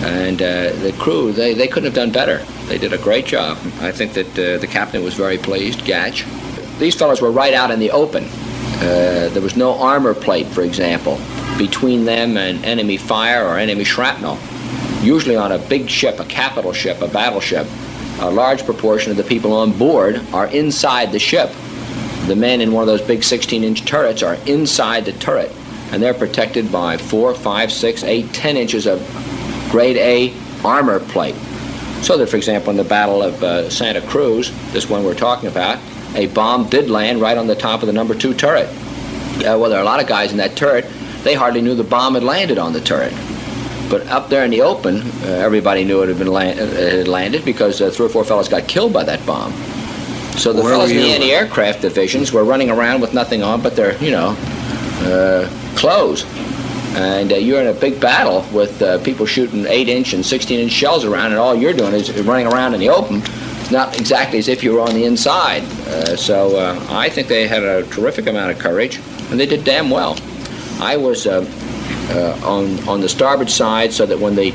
And 0.04 0.40
uh, 0.40 0.72
the 0.82 0.94
crew, 0.98 1.32
they, 1.32 1.54
they 1.54 1.68
couldn't 1.68 1.86
have 1.86 1.94
done 1.94 2.12
better. 2.12 2.38
They 2.66 2.78
did 2.78 2.92
a 2.92 2.98
great 2.98 3.26
job. 3.26 3.58
I 3.80 3.92
think 3.92 4.12
that 4.14 4.30
uh, 4.38 4.58
the 4.58 4.66
captain 4.66 5.02
was 5.02 5.14
very 5.14 5.38
pleased, 5.38 5.80
Gatch. 5.80 6.24
These 6.78 6.94
fellows 6.94 7.20
were 7.20 7.30
right 7.30 7.54
out 7.54 7.70
in 7.70 7.80
the 7.80 7.90
open. 7.90 8.24
Uh, 8.24 9.30
there 9.32 9.42
was 9.42 9.56
no 9.56 9.78
armor 9.78 10.14
plate, 10.14 10.46
for 10.46 10.62
example, 10.62 11.18
between 11.56 12.04
them 12.04 12.36
and 12.36 12.62
enemy 12.64 12.98
fire 12.98 13.46
or 13.46 13.56
enemy 13.56 13.84
shrapnel. 13.84 14.38
Usually 15.02 15.36
on 15.36 15.52
a 15.52 15.58
big 15.58 15.88
ship, 15.88 16.20
a 16.20 16.24
capital 16.24 16.72
ship, 16.72 17.00
a 17.00 17.08
battleship, 17.08 17.66
a 18.20 18.30
large 18.30 18.64
proportion 18.64 19.10
of 19.10 19.16
the 19.16 19.24
people 19.24 19.52
on 19.52 19.72
board 19.72 20.20
are 20.32 20.46
inside 20.48 21.12
the 21.12 21.18
ship. 21.18 21.50
The 22.26 22.36
men 22.36 22.60
in 22.60 22.72
one 22.72 22.82
of 22.82 22.86
those 22.86 23.02
big 23.02 23.22
16 23.22 23.62
inch 23.62 23.84
turrets 23.84 24.22
are 24.22 24.34
inside 24.46 25.04
the 25.04 25.12
turret, 25.12 25.52
and 25.92 26.02
they're 26.02 26.14
protected 26.14 26.70
by 26.70 26.96
four, 26.96 27.34
five, 27.34 27.72
six, 27.72 28.02
eight, 28.02 28.32
ten 28.32 28.56
inches 28.56 28.86
of 28.86 29.00
grade 29.70 29.96
A 29.96 30.34
armor 30.64 31.00
plate. 31.00 31.36
So 32.02 32.16
that, 32.18 32.28
for 32.28 32.36
example, 32.36 32.70
in 32.70 32.76
the 32.76 32.84
Battle 32.84 33.22
of 33.22 33.42
uh, 33.42 33.70
Santa 33.70 34.00
Cruz, 34.02 34.52
this 34.72 34.88
one 34.88 35.04
we're 35.04 35.14
talking 35.14 35.48
about, 35.48 35.78
a 36.14 36.26
bomb 36.28 36.68
did 36.68 36.90
land 36.90 37.20
right 37.20 37.36
on 37.36 37.46
the 37.46 37.56
top 37.56 37.82
of 37.82 37.86
the 37.86 37.92
number 37.92 38.14
two 38.14 38.34
turret. 38.34 38.68
Uh, 38.68 39.58
well, 39.58 39.68
there 39.68 39.78
are 39.78 39.82
a 39.82 39.84
lot 39.84 40.00
of 40.00 40.06
guys 40.06 40.30
in 40.30 40.38
that 40.38 40.56
turret. 40.56 40.86
They 41.24 41.34
hardly 41.34 41.60
knew 41.62 41.74
the 41.74 41.84
bomb 41.84 42.14
had 42.14 42.22
landed 42.22 42.58
on 42.58 42.72
the 42.72 42.80
turret. 42.80 43.12
But 43.88 44.06
up 44.08 44.28
there 44.28 44.44
in 44.44 44.50
the 44.50 44.62
open, 44.62 45.02
uh, 45.22 45.26
everybody 45.26 45.84
knew 45.84 46.02
it 46.02 46.08
had 46.08 46.18
been 46.18 46.28
land- 46.28 46.58
uh, 46.58 46.66
had 46.66 47.08
landed 47.08 47.44
because 47.44 47.80
uh, 47.80 47.90
three 47.90 48.06
or 48.06 48.08
four 48.08 48.24
fellows 48.24 48.48
got 48.48 48.66
killed 48.66 48.92
by 48.92 49.04
that 49.04 49.24
bomb. 49.26 49.52
So 50.36 50.52
the 50.52 50.62
Where 50.62 50.72
fellows 50.72 50.90
in 50.90 50.98
the 50.98 51.12
anti-aircraft 51.12 51.80
divisions 51.82 52.32
were 52.32 52.44
running 52.44 52.70
around 52.70 53.00
with 53.00 53.14
nothing 53.14 53.42
on 53.42 53.62
but 53.62 53.74
their, 53.74 53.96
you 54.02 54.10
know, 54.10 54.36
clothes. 55.76 56.24
And 56.96 57.32
uh, 57.32 57.36
you're 57.36 57.60
in 57.60 57.66
a 57.66 57.78
big 57.78 58.00
battle 58.00 58.46
with 58.52 58.80
uh, 58.80 59.02
people 59.04 59.26
shooting 59.26 59.64
8-inch 59.64 60.14
and 60.14 60.24
16-inch 60.24 60.72
shells 60.72 61.04
around, 61.04 61.26
and 61.26 61.36
all 61.36 61.54
you're 61.54 61.74
doing 61.74 61.92
is 61.92 62.10
running 62.22 62.46
around 62.46 62.74
in 62.74 62.80
the 62.80 62.88
open 62.88 63.22
It's 63.60 63.70
not 63.70 63.98
exactly 64.00 64.38
as 64.38 64.48
if 64.48 64.64
you 64.64 64.72
were 64.72 64.80
on 64.80 64.94
the 64.94 65.04
inside. 65.04 65.62
Uh, 65.62 66.16
so 66.16 66.56
uh, 66.56 66.86
I 66.88 67.10
think 67.10 67.28
they 67.28 67.46
had 67.46 67.62
a 67.62 67.82
terrific 67.88 68.26
amount 68.26 68.50
of 68.50 68.58
courage, 68.58 68.98
and 69.30 69.38
they 69.38 69.46
did 69.46 69.64
damn 69.64 69.90
well. 69.90 70.16
I 70.80 70.96
was 70.96 71.26
uh, 71.26 71.44
uh, 72.10 72.40
on 72.46 72.88
on 72.88 73.00
the 73.00 73.08
starboard 73.08 73.50
side, 73.50 73.92
so 73.92 74.06
that 74.06 74.18
when 74.18 74.34
the 74.34 74.54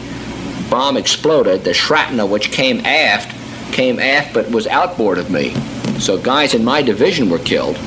bomb 0.70 0.98
exploded, 0.98 1.64
the 1.64 1.74
shrapnel 1.74 2.28
which 2.28 2.52
came 2.52 2.86
aft 2.86 3.36
came 3.72 4.00
aft, 4.00 4.34
but 4.34 4.50
was 4.52 4.68
outboard 4.68 5.18
of 5.18 5.30
me. 5.30 5.54
So 6.00 6.18
guys 6.18 6.54
in 6.54 6.64
my 6.64 6.82
division 6.82 7.30
were 7.30 7.40
killed. 7.40 7.78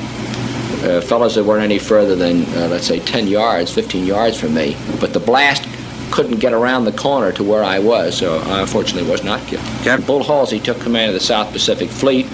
Uh, 0.85 1.01
fellows 1.01 1.33
that 1.33 1.43
weren't 1.43 1.63
any 1.63 1.79
further 1.79 2.15
than, 2.15 2.43
uh, 2.55 2.67
let's 2.69 2.85
say, 2.85 2.99
10 2.99 3.27
yards, 3.27 3.73
15 3.73 4.05
yards 4.05 4.39
from 4.39 4.53
me. 4.53 4.77
But 4.99 5.13
the 5.13 5.19
blast 5.19 5.67
couldn't 6.11 6.39
get 6.39 6.53
around 6.53 6.85
the 6.85 6.91
corner 6.91 7.31
to 7.31 7.43
where 7.43 7.63
I 7.63 7.79
was, 7.79 8.15
so 8.15 8.37
I 8.39 8.61
unfortunately 8.61 9.09
was 9.09 9.23
not 9.23 9.41
killed. 9.47 9.63
Captain 9.83 10.05
Bull 10.05 10.23
Halsey 10.23 10.59
took 10.59 10.79
command 10.79 11.09
of 11.09 11.15
the 11.15 11.19
South 11.19 11.51
Pacific 11.51 11.89
Fleet. 11.89 12.27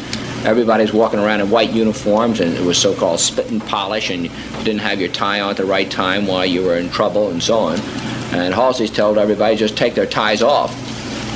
Everybody's 0.43 0.91
walking 0.91 1.19
around 1.19 1.39
in 1.39 1.49
white 1.49 1.71
uniforms, 1.71 2.41
and 2.41 2.53
it 2.53 2.65
was 2.65 2.77
so-called 2.77 3.21
spit 3.21 3.49
and 3.51 3.61
polish, 3.61 4.09
and 4.09 4.25
you 4.25 4.31
didn't 4.63 4.81
have 4.81 4.99
your 4.99 5.09
tie 5.11 5.39
on 5.39 5.51
at 5.51 5.57
the 5.57 5.65
right 5.65 5.89
time 5.89 6.27
while 6.27 6.45
you 6.45 6.61
were 6.61 6.75
in 6.75 6.89
trouble, 6.89 7.29
and 7.29 7.41
so 7.41 7.57
on. 7.57 7.79
And 8.33 8.53
Halsey's 8.53 8.91
told 8.91 9.17
everybody 9.17 9.55
just 9.55 9.77
take 9.77 9.95
their 9.95 10.05
ties 10.05 10.41
off. 10.41 10.75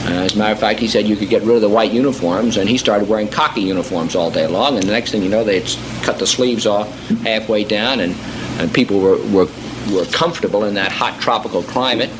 Uh, 0.05 0.24
as 0.24 0.35
a 0.35 0.38
matter 0.38 0.53
of 0.53 0.59
fact, 0.59 0.79
he 0.79 0.88
said 0.88 1.07
you 1.07 1.15
could 1.15 1.29
get 1.29 1.41
rid 1.41 1.55
of 1.55 1.62
the 1.62 1.69
white 1.69 1.91
uniforms, 1.91 2.57
and 2.57 2.69
he 2.69 2.77
started 2.77 3.09
wearing 3.09 3.27
khaki 3.27 3.62
uniforms 3.62 4.15
all 4.15 4.29
day 4.29 4.45
long. 4.45 4.75
And 4.75 4.83
the 4.83 4.91
next 4.91 5.12
thing 5.12 5.24
you 5.24 5.29
know, 5.29 5.43
they'd 5.43 5.67
cut 6.03 6.19
the 6.19 6.27
sleeves 6.27 6.67
off 6.67 6.88
halfway 7.24 7.63
down, 7.63 8.00
and, 8.01 8.15
and 8.59 8.71
people 8.71 9.00
were, 9.00 9.17
were, 9.27 9.47
were 9.91 10.05
comfortable 10.12 10.65
in 10.65 10.75
that 10.75 10.91
hot 10.91 11.19
tropical 11.19 11.63
climate. 11.63 12.12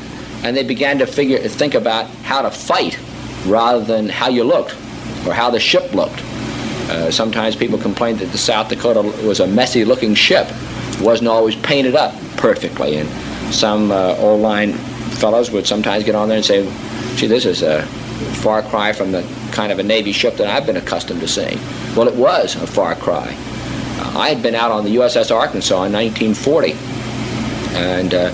And 0.42 0.56
they 0.56 0.64
began 0.64 0.98
to 0.98 1.06
figure, 1.06 1.38
think 1.38 1.74
about 1.74 2.06
how 2.24 2.42
to 2.42 2.50
fight 2.50 2.98
rather 3.46 3.84
than 3.84 4.08
how 4.08 4.28
you 4.28 4.42
looked 4.42 4.72
or 5.26 5.32
how 5.32 5.50
the 5.50 5.60
ship 5.60 5.94
looked. 5.94 6.20
Uh, 6.90 7.10
sometimes 7.10 7.56
people 7.56 7.78
complained 7.78 8.18
that 8.18 8.30
the 8.32 8.38
South 8.38 8.68
Dakota 8.68 9.02
was 9.26 9.40
a 9.40 9.46
messy 9.46 9.84
looking 9.84 10.14
ship, 10.14 10.46
wasn't 11.00 11.28
always 11.28 11.56
painted 11.56 11.94
up 11.94 12.14
perfectly. 12.36 12.96
And 12.96 13.08
some 13.54 13.90
uh, 13.90 14.16
old 14.18 14.40
line 14.40 14.72
fellows 14.72 15.50
would 15.50 15.66
sometimes 15.66 16.04
get 16.04 16.14
on 16.14 16.28
there 16.28 16.36
and 16.36 16.46
say, 16.46 16.64
gee, 17.16 17.26
this 17.26 17.46
is 17.46 17.62
a 17.62 17.82
far 18.42 18.62
cry 18.62 18.92
from 18.92 19.12
the 19.12 19.22
kind 19.52 19.72
of 19.72 19.78
a 19.78 19.82
Navy 19.82 20.12
ship 20.12 20.36
that 20.36 20.48
I've 20.48 20.66
been 20.66 20.76
accustomed 20.76 21.20
to 21.20 21.28
seeing. 21.28 21.58
Well, 21.96 22.08
it 22.08 22.14
was 22.14 22.54
a 22.56 22.66
far 22.66 22.94
cry. 22.94 23.34
Uh, 23.98 24.18
I 24.18 24.28
had 24.28 24.42
been 24.42 24.54
out 24.54 24.70
on 24.70 24.84
the 24.84 24.96
USS 24.96 25.34
Arkansas 25.34 25.84
in 25.84 25.92
1940, 25.92 26.72
and 27.74 28.14
uh, 28.14 28.30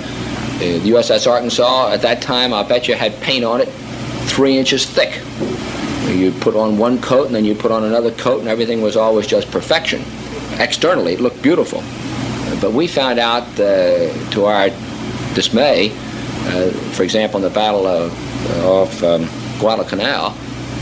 the 0.59 0.81
USS 0.91 1.31
Arkansas 1.31 1.93
at 1.93 2.03
that 2.03 2.21
time, 2.21 2.53
I 2.53 2.63
bet 2.65 2.89
you 2.89 2.95
had 2.95 3.15
paint 3.21 3.45
on 3.45 3.61
it 3.61 3.69
three 4.29 4.59
inches 4.59 4.85
thick. 4.85 5.21
You'd 6.09 6.41
put 6.41 6.57
on 6.57 6.77
one 6.77 7.01
coat 7.01 7.27
and 7.27 7.35
then 7.35 7.45
you'd 7.45 7.61
put 7.61 7.71
on 7.71 7.85
another 7.85 8.11
coat, 8.13 8.41
and 8.41 8.49
everything 8.49 8.83
was 8.83 8.97
always 8.97 9.27
just 9.27 9.51
perfection. 9.51 10.03
Externally, 10.59 11.15
it 11.15 11.21
looked 11.21 11.41
beautiful. 11.43 11.83
But 12.61 12.73
we 12.73 12.87
found 12.87 13.19
out, 13.19 13.45
uh, 13.59 14.13
to 14.31 14.45
our 14.45 14.69
dismay, 15.35 15.91
uh, 15.91 16.71
for 16.93 17.03
example, 17.03 17.39
in 17.39 17.43
the 17.43 17.51
Battle 17.51 17.87
of 17.87 18.13
off 18.65 19.03
um, 19.03 19.29
Guadalcanal 19.59 20.31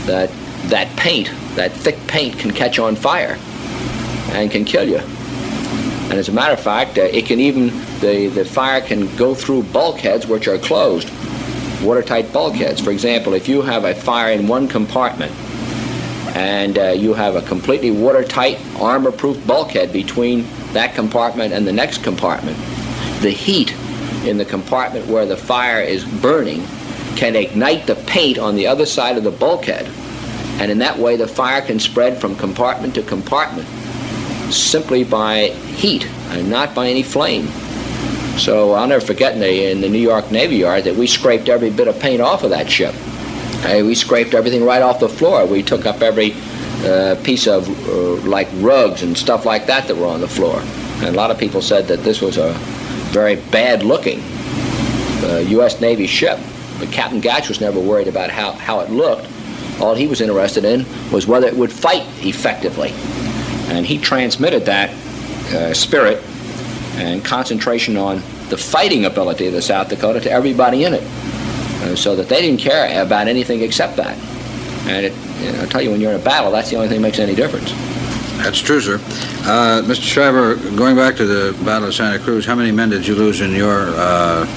that 0.05 0.29
that 0.65 0.95
paint, 0.95 1.31
that 1.55 1.71
thick 1.71 1.97
paint, 2.07 2.37
can 2.37 2.51
catch 2.51 2.79
on 2.79 2.95
fire 2.95 3.37
and 4.31 4.51
can 4.51 4.63
kill 4.65 4.87
you. 4.87 4.97
And 4.97 6.13
as 6.13 6.29
a 6.29 6.31
matter 6.31 6.53
of 6.53 6.59
fact, 6.59 6.97
uh, 6.97 7.03
it 7.03 7.25
can 7.25 7.39
even 7.39 7.67
the 7.99 8.27
the 8.27 8.45
fire 8.45 8.81
can 8.81 9.13
go 9.15 9.33
through 9.33 9.63
bulkheads 9.63 10.27
which 10.27 10.47
are 10.47 10.57
closed, 10.57 11.09
watertight 11.81 12.31
bulkheads. 12.33 12.81
For 12.81 12.91
example, 12.91 13.33
if 13.33 13.47
you 13.47 13.61
have 13.61 13.85
a 13.85 13.95
fire 13.95 14.31
in 14.31 14.47
one 14.47 14.67
compartment 14.67 15.31
and 16.35 16.77
uh, 16.77 16.91
you 16.91 17.13
have 17.13 17.35
a 17.35 17.41
completely 17.41 17.91
watertight, 17.91 18.57
armor-proof 18.79 19.45
bulkhead 19.45 19.91
between 19.91 20.45
that 20.71 20.95
compartment 20.95 21.53
and 21.53 21.67
the 21.67 21.73
next 21.73 22.03
compartment, 22.03 22.57
the 23.21 23.31
heat 23.31 23.73
in 24.25 24.37
the 24.37 24.45
compartment 24.45 25.05
where 25.07 25.25
the 25.25 25.35
fire 25.35 25.81
is 25.81 26.05
burning 26.05 26.65
can 27.15 27.35
ignite 27.35 27.87
the 27.87 27.95
paint 27.95 28.37
on 28.37 28.55
the 28.55 28.67
other 28.67 28.85
side 28.85 29.17
of 29.17 29.23
the 29.23 29.31
bulkhead. 29.31 29.85
And 30.59 30.71
in 30.71 30.79
that 30.79 30.97
way, 30.97 31.15
the 31.15 31.27
fire 31.27 31.61
can 31.61 31.79
spread 31.79 32.19
from 32.19 32.35
compartment 32.35 32.95
to 32.95 33.03
compartment 33.03 33.67
simply 34.53 35.03
by 35.03 35.49
heat 35.49 36.05
and 36.29 36.49
not 36.49 36.75
by 36.75 36.87
any 36.87 37.03
flame. 37.03 37.47
So 38.37 38.73
I'll 38.73 38.87
never 38.87 39.05
forget 39.05 39.33
in 39.33 39.39
the, 39.39 39.71
in 39.71 39.81
the 39.81 39.89
New 39.89 39.99
York 39.99 40.31
Navy 40.31 40.57
Yard 40.57 40.85
that 40.85 40.95
we 40.95 41.07
scraped 41.07 41.49
every 41.49 41.69
bit 41.69 41.87
of 41.87 41.99
paint 41.99 42.21
off 42.21 42.43
of 42.43 42.49
that 42.51 42.69
ship. 42.69 42.93
Uh, 43.63 43.83
we 43.85 43.93
scraped 43.93 44.33
everything 44.33 44.63
right 44.63 44.81
off 44.81 44.99
the 44.99 45.09
floor. 45.09 45.45
We 45.45 45.63
took 45.63 45.85
up 45.85 46.01
every 46.01 46.33
uh, 46.83 47.15
piece 47.23 47.47
of 47.47 47.67
uh, 47.87 48.27
like 48.27 48.47
rugs 48.55 49.03
and 49.03 49.17
stuff 49.17 49.45
like 49.45 49.67
that 49.67 49.87
that 49.87 49.95
were 49.95 50.07
on 50.07 50.21
the 50.21 50.27
floor. 50.27 50.59
And 50.97 51.07
a 51.07 51.11
lot 51.11 51.29
of 51.29 51.37
people 51.37 51.61
said 51.61 51.87
that 51.87 52.03
this 52.03 52.21
was 52.21 52.37
a 52.37 52.53
very 53.11 53.35
bad 53.35 53.83
looking 53.83 54.19
U.S. 55.21 55.75
Uh, 55.77 55.79
Navy 55.81 56.07
ship. 56.07 56.39
But 56.81 56.91
Captain 56.91 57.21
Gatch 57.21 57.47
was 57.47 57.61
never 57.61 57.79
worried 57.79 58.07
about 58.07 58.31
how, 58.31 58.53
how 58.53 58.79
it 58.79 58.89
looked. 58.89 59.29
All 59.79 59.93
he 59.93 60.07
was 60.07 60.19
interested 60.19 60.65
in 60.65 60.83
was 61.11 61.27
whether 61.27 61.45
it 61.45 61.55
would 61.55 61.71
fight 61.71 62.03
effectively. 62.25 62.89
And 63.69 63.85
he 63.85 63.99
transmitted 63.99 64.65
that 64.65 64.89
uh, 65.53 65.75
spirit 65.75 66.23
and 66.95 67.23
concentration 67.23 67.97
on 67.97 68.17
the 68.49 68.57
fighting 68.57 69.05
ability 69.05 69.45
of 69.45 69.53
the 69.53 69.61
South 69.61 69.89
Dakota 69.89 70.19
to 70.21 70.31
everybody 70.31 70.83
in 70.85 70.95
it, 70.95 71.03
uh, 71.03 71.95
so 71.95 72.15
that 72.15 72.27
they 72.27 72.41
didn't 72.41 72.59
care 72.59 73.05
about 73.05 73.27
anything 73.27 73.61
except 73.61 73.95
that. 73.97 74.17
And 74.87 75.05
it, 75.05 75.13
you 75.39 75.51
know, 75.51 75.61
I 75.61 75.65
tell 75.67 75.81
you, 75.83 75.91
when 75.91 76.01
you're 76.01 76.13
in 76.13 76.19
a 76.19 76.23
battle, 76.23 76.51
that's 76.51 76.71
the 76.71 76.77
only 76.77 76.89
thing 76.89 77.01
that 77.01 77.07
makes 77.07 77.19
any 77.19 77.35
difference. 77.35 77.71
That's 78.43 78.59
true, 78.59 78.81
sir. 78.81 78.95
Uh, 78.95 79.83
Mr. 79.85 80.01
Shriver, 80.01 80.55
going 80.75 80.95
back 80.95 81.15
to 81.17 81.25
the 81.25 81.63
Battle 81.63 81.89
of 81.89 81.93
Santa 81.93 82.17
Cruz, 82.17 82.43
how 82.43 82.55
many 82.55 82.71
men 82.71 82.89
did 82.89 83.05
you 83.05 83.13
lose 83.13 83.39
in 83.39 83.51
your 83.51 83.89
uh, 83.95 84.47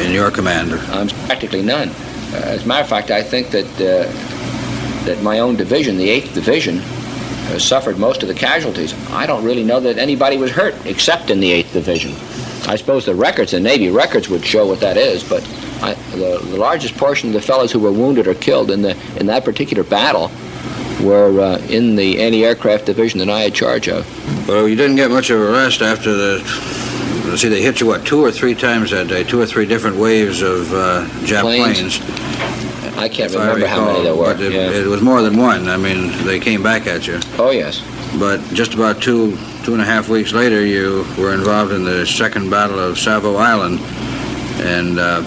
in 0.00 0.12
your 0.12 0.30
command? 0.32 0.72
Um, 0.90 1.08
practically 1.26 1.62
none. 1.62 1.90
Uh, 1.90 2.42
as 2.46 2.64
a 2.64 2.66
matter 2.66 2.82
of 2.82 2.88
fact, 2.88 3.12
I 3.12 3.22
think 3.22 3.50
that 3.50 3.66
uh, 3.76 5.04
that 5.04 5.22
my 5.22 5.38
own 5.38 5.54
division, 5.56 5.96
the 5.96 6.08
8th 6.08 6.34
Division, 6.34 6.78
uh, 6.78 7.58
suffered 7.58 7.96
most 7.96 8.22
of 8.22 8.28
the 8.28 8.34
casualties. 8.34 8.92
I 9.10 9.26
don't 9.26 9.44
really 9.44 9.64
know 9.64 9.78
that 9.80 9.98
anybody 9.98 10.36
was 10.36 10.50
hurt 10.50 10.74
except 10.84 11.30
in 11.30 11.38
the 11.38 11.62
8th 11.62 11.72
Division. 11.72 12.12
I 12.68 12.76
suppose 12.76 13.04
the 13.04 13.14
records, 13.14 13.52
the 13.52 13.60
Navy 13.60 13.90
records, 13.90 14.28
would 14.28 14.44
show 14.44 14.66
what 14.66 14.80
that 14.80 14.96
is, 14.96 15.22
but 15.22 15.42
I, 15.82 15.94
the, 16.12 16.38
the, 16.44 16.56
largest 16.56 16.96
portion 16.96 17.30
of 17.30 17.34
the 17.34 17.40
fellows 17.40 17.72
who 17.72 17.80
were 17.80 17.90
wounded 17.90 18.28
or 18.28 18.34
killed 18.34 18.70
in 18.70 18.82
the 18.82 18.96
in 19.18 19.26
that 19.26 19.44
particular 19.44 19.82
battle 19.82 20.30
were 21.02 21.40
uh, 21.40 21.58
in 21.68 21.96
the 21.96 22.20
anti-aircraft 22.20 22.86
division 22.86 23.18
that 23.18 23.28
I 23.28 23.40
had 23.40 23.54
charge 23.54 23.88
of. 23.88 24.06
Well, 24.48 24.68
you 24.68 24.76
didn't 24.76 24.96
get 24.96 25.10
much 25.10 25.30
of 25.30 25.40
a 25.40 25.50
rest 25.50 25.82
after 25.82 26.12
the 26.12 26.38
see, 27.36 27.48
they 27.48 27.62
hit 27.62 27.80
you, 27.80 27.86
what, 27.86 28.04
two 28.04 28.22
or 28.22 28.30
three 28.30 28.54
times 28.54 28.90
that 28.90 29.08
day, 29.08 29.24
two 29.24 29.40
or 29.40 29.46
three 29.46 29.66
different 29.66 29.96
waves 29.96 30.42
of 30.42 30.72
uh, 30.72 31.06
Jap 31.20 31.42
planes. 31.42 31.98
planes. 31.98 32.98
I 32.98 33.08
can't 33.08 33.32
remember 33.32 33.52
I 33.52 33.62
recall, 33.62 33.68
how 33.68 33.92
many 33.92 34.04
there 34.04 34.14
were. 34.14 34.32
It, 34.32 34.52
yeah. 34.52 34.70
it, 34.70 34.86
was 34.86 35.00
more 35.00 35.22
than 35.22 35.36
one. 35.36 35.68
I 35.68 35.76
mean, 35.76 36.12
they 36.26 36.38
came 36.38 36.62
back 36.62 36.86
at 36.86 37.06
you. 37.06 37.18
Oh, 37.38 37.50
yes. 37.50 37.82
But 38.18 38.40
just 38.52 38.74
about 38.74 39.00
two, 39.00 39.36
two 39.64 39.72
and 39.72 39.80
a 39.80 39.84
half 39.84 40.08
weeks 40.08 40.32
later, 40.32 40.64
you 40.64 41.06
were 41.18 41.32
involved 41.32 41.72
in 41.72 41.84
the 41.84 42.06
second 42.06 42.50
battle 42.50 42.78
of 42.78 42.98
Savo 42.98 43.36
Island. 43.36 43.80
And 44.60 44.98
uh, 44.98 45.22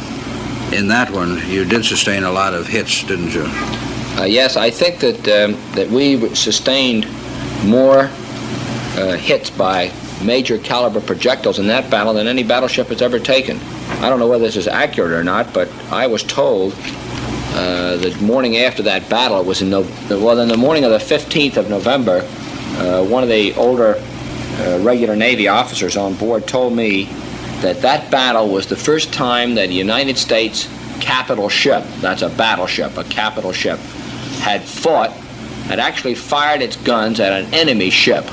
in 0.74 0.88
that 0.90 1.10
one, 1.12 1.42
you 1.50 1.66
did 1.66 1.84
sustain 1.84 2.24
a 2.24 2.32
lot 2.32 2.54
of 2.54 2.68
hits, 2.68 3.04
didn't 3.04 3.34
you? 3.34 3.46
Uh, 4.18 4.24
yes, 4.24 4.56
I 4.56 4.70
think 4.70 5.00
that, 5.00 5.28
um, 5.28 5.54
that 5.74 5.90
we 5.90 6.34
sustained 6.36 7.06
more 7.66 8.10
uh, 8.98 9.18
hits 9.18 9.50
by 9.50 9.92
major 10.24 10.58
caliber 10.58 11.02
projectiles 11.02 11.60
in 11.60 11.68
that 11.68 11.92
battle 11.92 12.14
than 12.14 12.26
any 12.26 12.44
battleship 12.44 12.88
has 12.88 13.02
ever 13.02 13.20
taken. 13.20 13.60
I 14.02 14.10
don't 14.10 14.20
know 14.20 14.28
whether 14.28 14.46
this 14.46 14.56
is 14.56 14.68
accurate 14.68 15.12
or 15.12 15.24
not, 15.24 15.54
but 15.54 15.70
I 15.92 16.08
was 16.08 16.24
told 16.24 16.74
uh, 16.74 17.98
the 17.98 18.18
morning 18.22 18.58
after 18.58 18.84
that 18.84 19.10
battle, 19.10 19.40
it 19.40 19.46
was 19.46 19.62
in 19.62 19.70
no, 19.70 19.82
well, 20.10 20.40
in 20.40 20.48
the 20.48 20.58
morning 20.58 20.86
of 20.86 20.92
the 20.92 20.98
15th 20.98 21.58
of 21.58 21.70
November, 21.70 22.22
uh, 22.78 23.04
one 23.04 23.22
of 23.22 23.30
the 23.30 23.54
older 23.56 23.96
uh, 23.96 24.80
regular 24.82 25.16
Navy 25.16 25.48
officers 25.48 25.98
on 25.98 26.16
board 26.16 26.48
told 26.48 26.74
me 26.74 27.06
that 27.62 27.82
that 27.82 28.10
battle 28.12 28.48
was 28.50 28.68
the 28.68 28.76
first 28.76 29.14
time 29.14 29.56
that 29.56 29.70
a 29.70 29.74
United 29.74 30.18
States 30.18 30.70
capital 31.00 31.50
ship, 31.50 31.84
that's 32.00 32.22
a 32.22 32.30
battleship, 32.30 32.98
a 32.98 33.04
capital 33.06 33.52
ship, 33.52 33.80
had 34.46 34.62
fought, 34.62 35.10
had 35.66 35.80
actually 35.80 36.14
fired 36.14 36.62
its 36.62 36.76
guns 36.76 37.20
at 37.20 37.34
an 37.34 37.52
enemy 37.52 37.90
ship 37.90 38.24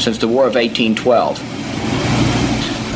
since 0.00 0.18
the 0.18 0.26
War 0.26 0.48
of 0.48 0.56
1812. 0.56 1.38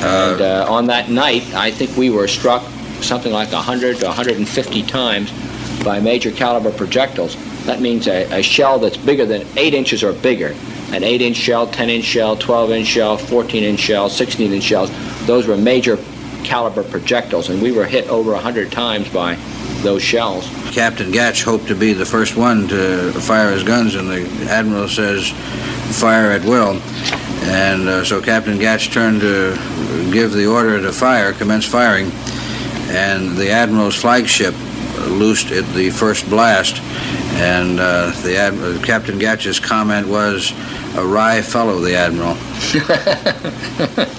Uh, 0.03 0.33
and 0.33 0.41
uh, 0.43 0.67
on 0.69 0.87
that 0.87 1.09
night, 1.09 1.55
I 1.55 1.71
think 1.71 1.97
we 1.97 2.11
were 2.11 2.27
struck 2.27 2.65
something 3.01 3.33
like 3.33 3.53
100 3.53 3.99
to 3.99 4.07
150 4.07 4.83
times 4.83 5.31
by 5.85 6.01
major 6.01 6.33
caliber 6.33 6.73
projectiles. 6.73 7.37
That 7.65 7.81
means 7.81 8.09
a, 8.09 8.25
a 8.41 8.43
shell 8.43 8.81
that's 8.81 8.97
bigger 8.97 9.25
than 9.25 9.47
8 9.57 9.73
inches 9.73 10.03
or 10.03 10.13
bigger. 10.13 10.57
An 10.91 11.05
8 11.05 11.23
inch 11.23 11.37
shell, 11.37 11.69
10 11.69 11.91
inch 11.91 12.05
shell, 12.05 12.35
12 12.35 12.73
inch 12.73 12.89
shell, 12.89 13.19
14 13.19 13.63
inch 13.63 13.79
shell, 13.79 14.09
16 14.09 14.53
inch 14.53 14.65
shells. 14.65 14.91
Those 15.29 15.47
were 15.47 15.57
major 15.57 15.97
caliber 16.43 16.83
projectiles, 16.83 17.51
and 17.51 17.63
we 17.63 17.71
were 17.71 17.87
hit 17.87 18.09
over 18.09 18.33
100 18.33 18.73
times 18.73 19.09
by 19.11 19.39
those 19.83 20.03
shells. 20.03 20.49
Captain 20.71 21.11
Gatch 21.11 21.43
hoped 21.43 21.67
to 21.69 21.75
be 21.75 21.93
the 21.93 22.07
first 22.07 22.37
one 22.37 22.69
to 22.69 23.13
fire 23.13 23.51
his 23.51 23.63
guns, 23.63 23.95
and 23.95 24.09
the 24.09 24.27
admiral 24.51 24.89
says, 24.89 25.31
fire 25.99 26.31
at 26.31 26.45
will. 26.45 26.81
And 27.43 27.89
uh, 27.89 28.05
so 28.05 28.21
Captain 28.21 28.59
Gatch 28.59 28.93
turned 28.93 29.21
to 29.23 29.55
give 30.13 30.33
the 30.33 30.47
order 30.47 30.81
to 30.81 30.93
fire, 30.93 31.33
commence 31.33 31.65
firing, 31.65 32.11
and 32.91 33.37
the 33.37 33.51
admiral's 33.51 33.97
flagship 33.97 34.55
loosed 35.09 35.51
at 35.51 35.65
the 35.75 35.91
first 35.91 36.29
blast. 36.29 36.81
And 37.35 37.81
uh, 37.81 38.11
the 38.23 38.37
Ad- 38.37 38.85
Captain 38.85 39.19
Gatch's 39.19 39.59
comment 39.59 40.07
was, 40.07 40.53
"A 40.97 41.07
wry 41.07 41.41
fellow, 41.41 41.79
the 41.79 41.95
admiral." 41.95 42.37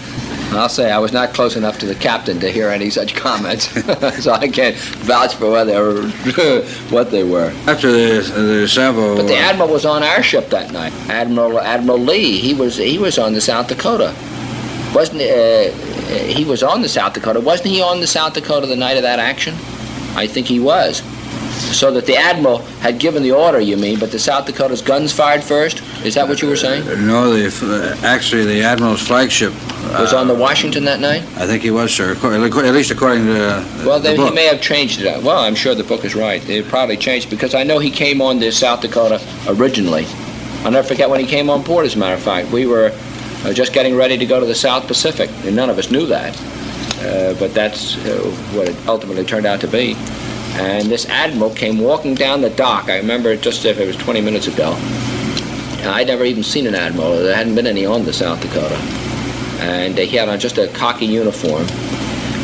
I'll 0.52 0.70
say 0.70 0.92
I 0.92 1.00
was 1.00 1.14
not 1.14 1.34
close 1.34 1.56
enough 1.56 1.80
to 1.80 1.86
the 1.86 1.96
captain 1.96 2.40
to 2.42 2.52
hear 2.52 2.70
any 2.70 2.90
such 2.90 3.16
comments, 3.28 3.70
so 4.24 4.32
I 4.32 4.48
can't 4.48 4.76
vouch 4.76 5.36
for 5.36 5.52
whether 5.52 6.02
what 6.90 7.12
they 7.12 7.24
were. 7.24 7.54
After 7.68 7.92
the, 7.92 8.22
the 8.22 8.68
Savo, 8.68 9.16
but 9.16 9.28
the 9.28 9.38
admiral 9.38 9.70
was 9.70 9.86
on 9.86 10.04
our 10.04 10.22
ship 10.22 10.50
that 10.50 10.72
night. 10.72 10.94
Admiral 11.10 11.60
Admiral 11.60 12.00
Lee, 12.00 12.38
he 12.40 12.54
was 12.54 12.78
he 12.78 12.98
was 12.98 13.18
on 13.18 13.34
the 13.34 13.42
South 13.42 13.68
Dakota, 13.68 14.14
wasn't 14.94 15.22
uh, 15.22 15.72
he? 16.12 16.44
Was 16.44 16.64
on 16.64 16.82
the 16.82 16.90
South 16.90 17.14
Dakota, 17.14 17.40
wasn't 17.40 17.70
he 17.70 17.82
on 17.82 18.02
the 18.02 18.08
South 18.08 18.34
Dakota 18.34 18.68
the 18.68 18.76
night 18.76 18.98
of 18.98 19.04
that 19.04 19.20
action? 19.20 19.56
I 20.16 20.28
think 20.28 20.48
he 20.48 20.60
was. 20.60 21.02
So 21.62 21.92
that 21.94 22.06
the 22.06 22.18
admiral 22.18 22.60
had 22.82 23.00
given 23.00 23.24
the 23.24 23.32
order, 23.32 23.60
you 23.60 23.78
mean, 23.78 24.00
but 24.00 24.12
the 24.12 24.20
South 24.20 24.46
Dakota's 24.46 24.82
guns 24.82 25.14
fired 25.14 25.44
first? 25.44 25.82
Is 26.06 26.16
that 26.16 26.28
what 26.28 26.42
you 26.42 26.48
were 26.48 26.56
saying? 26.56 26.86
No, 27.08 27.34
the, 27.34 27.48
uh, 27.48 28.06
actually, 28.06 28.46
the 28.46 28.62
admiral's 28.64 29.02
flagship 29.02 29.54
Was 29.94 30.14
uh, 30.14 30.18
on 30.18 30.28
the 30.28 30.36
Washington 30.36 30.84
that 30.86 31.00
night? 31.00 31.22
I 31.38 31.48
think 31.48 31.64
he 31.64 31.72
was, 31.72 31.94
sir. 31.94 32.14
At 32.14 32.74
least 32.74 32.92
according 32.92 33.26
to 33.26 33.44
uh, 33.44 33.84
Well, 33.86 34.00
the 34.00 34.10
then 34.10 34.20
he 34.20 34.32
may 34.32 34.48
have 34.48 34.62
changed 34.62 35.02
it. 35.02 35.24
Well, 35.24 35.40
I'm 35.40 35.56
sure 35.56 35.74
the 35.74 35.84
book 35.84 36.04
is 36.04 36.14
right. 36.16 36.48
It 36.50 36.66
probably 36.68 36.98
changed 36.98 37.30
because 37.30 37.56
I 37.56 37.64
know 37.64 37.80
he 37.80 37.90
came 37.92 38.22
on 38.22 38.40
the 38.40 38.52
South 38.52 38.82
Dakota 38.82 39.22
originally. 39.48 40.06
I'll 40.64 40.72
never 40.72 40.88
forget 40.88 41.10
when 41.10 41.20
he 41.20 41.26
came 41.26 41.50
on 41.50 41.64
board, 41.64 41.86
as 41.86 41.96
a 41.96 41.98
matter 41.98 42.16
of 42.16 42.22
fact. 42.22 42.52
We 42.52 42.66
were 42.68 42.92
uh, 43.44 43.54
just 43.54 43.74
getting 43.74 43.96
ready 43.96 44.18
to 44.18 44.26
go 44.26 44.40
to 44.40 44.46
the 44.46 44.56
South 44.56 44.88
Pacific, 44.88 45.30
and 45.46 45.56
none 45.56 45.70
of 45.70 45.78
us 45.78 45.90
knew 45.90 46.06
that. 46.08 46.40
Uh, 47.02 47.34
but 47.40 47.54
that's 47.54 47.98
uh, 48.06 48.20
what 48.54 48.68
it 48.70 48.76
ultimately 48.88 49.24
turned 49.24 49.48
out 49.48 49.60
to 49.62 49.68
be. 49.68 49.96
And 50.60 50.90
this 50.90 51.06
admiral 51.08 51.54
came 51.54 51.80
walking 51.80 52.16
down 52.16 52.42
the 52.42 52.50
dock. 52.50 52.90
I 52.90 52.98
remember 52.98 53.36
just 53.36 53.66
if 53.66 53.80
it 53.80 53.88
was 53.88 53.96
20 53.96 54.22
minutes 54.22 54.48
ago. 54.48 54.76
I'd 55.84 56.08
never 56.08 56.26
even 56.26 56.44
seen 56.44 56.68
an 56.68 56.76
admiral. 56.76 57.12
There 57.12 57.36
hadn't 57.36 57.56
been 57.56 57.68
any 57.68 57.86
on 57.86 58.06
the 58.06 58.14
South 58.14 58.42
Dakota. 58.42 58.76
And 59.62 59.98
uh, 59.98 60.02
he 60.04 60.18
had 60.18 60.30
on 60.30 60.40
just 60.40 60.58
a 60.58 60.68
khaki 60.70 61.06
uniform. 61.06 61.66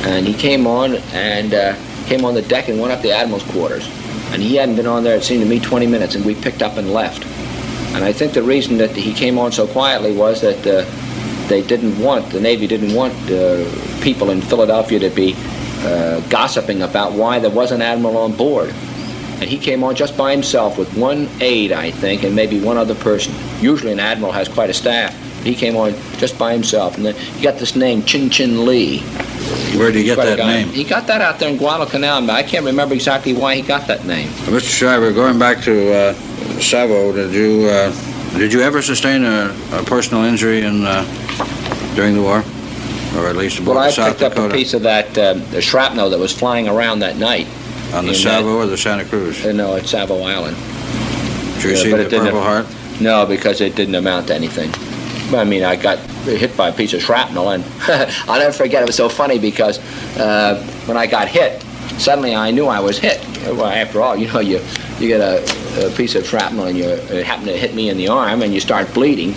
And 0.05 0.25
he 0.25 0.33
came 0.33 0.65
on 0.65 0.95
and 1.13 1.53
uh, 1.53 1.75
came 2.05 2.25
on 2.25 2.33
the 2.33 2.41
deck 2.41 2.69
and 2.69 2.79
went 2.79 2.93
up 2.93 3.01
the 3.01 3.11
admiral's 3.11 3.43
quarters. 3.43 3.87
And 4.31 4.41
he 4.41 4.55
hadn't 4.55 4.75
been 4.75 4.87
on 4.87 5.03
there, 5.03 5.17
it 5.17 5.23
seemed 5.23 5.43
to 5.43 5.49
me, 5.49 5.59
20 5.59 5.87
minutes, 5.87 6.15
and 6.15 6.25
we 6.25 6.35
picked 6.35 6.61
up 6.61 6.77
and 6.77 6.91
left. 6.91 7.25
And 7.95 8.03
I 8.03 8.11
think 8.11 8.33
the 8.33 8.43
reason 8.43 8.77
that 8.77 8.91
he 8.91 9.13
came 9.13 9.37
on 9.37 9.51
so 9.51 9.67
quietly 9.67 10.15
was 10.15 10.41
that 10.41 10.65
uh, 10.67 11.47
they 11.47 11.61
didn't 11.61 11.99
want, 11.99 12.29
the 12.29 12.39
Navy 12.39 12.67
didn't 12.67 12.93
want 12.93 13.13
uh, 13.31 13.65
people 14.01 14.29
in 14.31 14.41
Philadelphia 14.41 14.99
to 14.99 15.09
be 15.09 15.35
uh, 15.79 16.19
gossiping 16.29 16.81
about 16.81 17.13
why 17.13 17.39
there 17.39 17.51
was 17.51 17.71
an 17.71 17.81
admiral 17.81 18.17
on 18.17 18.33
board. 18.33 18.69
And 19.39 19.43
he 19.43 19.59
came 19.59 19.83
on 19.83 19.95
just 19.95 20.17
by 20.17 20.31
himself 20.31 20.77
with 20.77 20.95
one 20.97 21.29
aide, 21.39 21.71
I 21.71 21.91
think, 21.91 22.23
and 22.23 22.35
maybe 22.35 22.59
one 22.59 22.77
other 22.77 22.95
person. 22.95 23.35
Usually 23.61 23.91
an 23.91 23.99
admiral 23.99 24.31
has 24.31 24.47
quite 24.47 24.69
a 24.71 24.73
staff. 24.73 25.15
He 25.43 25.53
came 25.53 25.75
on 25.77 25.93
just 26.17 26.39
by 26.39 26.53
himself. 26.53 26.97
And 26.97 27.05
then 27.05 27.15
he 27.15 27.43
got 27.43 27.59
this 27.59 27.75
name, 27.75 28.03
Chin 28.03 28.29
Chin 28.31 28.65
Lee. 28.65 28.99
Where 29.77 29.91
did 29.91 29.99
he 29.99 30.03
get 30.05 30.17
that 30.17 30.39
name? 30.39 30.69
He 30.69 30.83
got 30.83 31.05
that 31.07 31.21
out 31.21 31.37
there 31.37 31.49
in 31.49 31.57
Guadalcanal. 31.57 32.25
but 32.25 32.31
I 32.33 32.43
can't 32.43 32.65
remember 32.65 32.95
exactly 32.95 33.33
why 33.33 33.55
he 33.55 33.61
got 33.61 33.85
that 33.87 34.05
name. 34.05 34.29
Mr. 34.47 34.61
Shriver, 34.61 35.11
going 35.13 35.37
back 35.37 35.63
to 35.63 35.93
uh, 35.93 36.13
Savo, 36.59 37.13
did 37.13 37.31
you 37.31 37.67
uh, 37.69 37.91
did 38.37 38.51
you 38.51 38.61
ever 38.61 38.81
sustain 38.81 39.23
a, 39.23 39.55
a 39.71 39.83
personal 39.83 40.23
injury 40.23 40.63
in 40.63 40.83
uh, 40.85 41.03
during 41.95 42.15
the 42.15 42.21
war, 42.21 42.43
or 43.17 43.27
at 43.27 43.35
least 43.35 43.59
Well, 43.61 43.77
I 43.77 43.89
South 43.89 44.17
picked 44.19 44.37
up 44.37 44.51
a 44.51 44.53
piece 44.53 44.73
of 44.73 44.83
that 44.83 45.17
uh, 45.17 45.33
the 45.33 45.61
shrapnel 45.61 46.09
that 46.11 46.19
was 46.19 46.31
flying 46.31 46.67
around 46.67 46.99
that 46.99 47.17
night. 47.17 47.47
on 47.93 48.05
the 48.05 48.11
in 48.11 48.17
Savo 48.17 48.57
or 48.57 48.65
the 48.65 48.77
Santa 48.77 49.05
Cruz? 49.05 49.45
Uh, 49.45 49.51
no, 49.51 49.75
at 49.75 49.85
Savo 49.87 50.21
Island. 50.21 50.55
Did 50.57 51.63
you 51.63 51.69
yeah, 51.69 51.75
receive 51.75 51.91
but 51.91 51.97
the 51.97 52.03
it 52.05 52.09
didn't- 52.09 52.25
Purple 52.25 52.41
Heart? 52.41 52.65
No, 53.01 53.25
because 53.25 53.61
it 53.61 53.75
didn't 53.75 53.95
amount 53.95 54.27
to 54.27 54.35
anything. 54.35 54.71
I 55.35 55.43
mean, 55.43 55.63
I 55.63 55.75
got 55.75 55.99
hit 56.25 56.55
by 56.57 56.69
a 56.69 56.73
piece 56.73 56.93
of 56.93 57.01
shrapnel, 57.01 57.49
and 57.49 57.63
I'll 58.27 58.39
never 58.39 58.53
forget. 58.53 58.81
It 58.81 58.87
was 58.87 58.95
so 58.95 59.09
funny 59.09 59.37
because 59.39 59.77
uh, 60.17 60.63
when 60.85 60.97
I 60.97 61.05
got 61.05 61.27
hit, 61.27 61.61
suddenly 61.99 62.33
I 62.35 62.49
knew 62.51 62.65
I 62.67 62.79
was 62.79 62.97
hit. 62.97 63.19
Well, 63.45 63.65
after 63.65 64.01
all, 64.01 64.15
you 64.15 64.27
know, 64.31 64.39
you 64.39 64.61
you 64.99 65.07
get 65.09 65.21
a, 65.21 65.85
a 65.85 65.91
piece 65.91 66.15
of 66.15 66.25
shrapnel, 66.25 66.65
and 66.65 66.77
you 66.77 66.85
it 66.85 67.25
happened 67.25 67.47
to 67.47 67.57
hit 67.57 67.75
me 67.75 67.89
in 67.89 67.97
the 67.97 68.07
arm, 68.07 68.41
and 68.41 68.53
you 68.53 68.59
start 68.59 68.91
bleeding. 68.93 69.35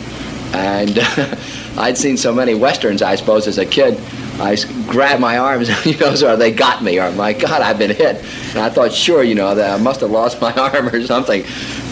And 0.53 0.99
I'd 1.79 1.97
seen 1.97 2.17
so 2.17 2.33
many 2.33 2.55
westerns, 2.55 3.03
I 3.03 3.17
suppose, 3.17 3.47
as 3.47 3.59
a 3.59 3.67
kid. 3.67 4.01
I 4.41 4.57
grabbed 4.89 5.21
my 5.21 5.39
arms, 5.39 5.69
you 5.87 5.97
know, 5.99 6.15
so 6.15 6.37
they 6.37 6.51
got 6.51 6.83
me, 6.83 6.99
or 6.99 7.13
my 7.13 7.33
God, 7.33 7.63
I've 7.63 7.79
been 7.79 7.95
hit. 7.95 8.25
And 8.51 8.59
I 8.59 8.71
thought, 8.71 8.93
sure, 8.93 9.23
you 9.23 9.35
know, 9.35 9.55
that 9.55 9.79
I 9.79 9.83
must 9.83 10.01
have 10.01 10.11
lost 10.11 10.41
my 10.43 10.53
arm 10.55 10.89
or 10.89 11.05
something. 11.05 11.45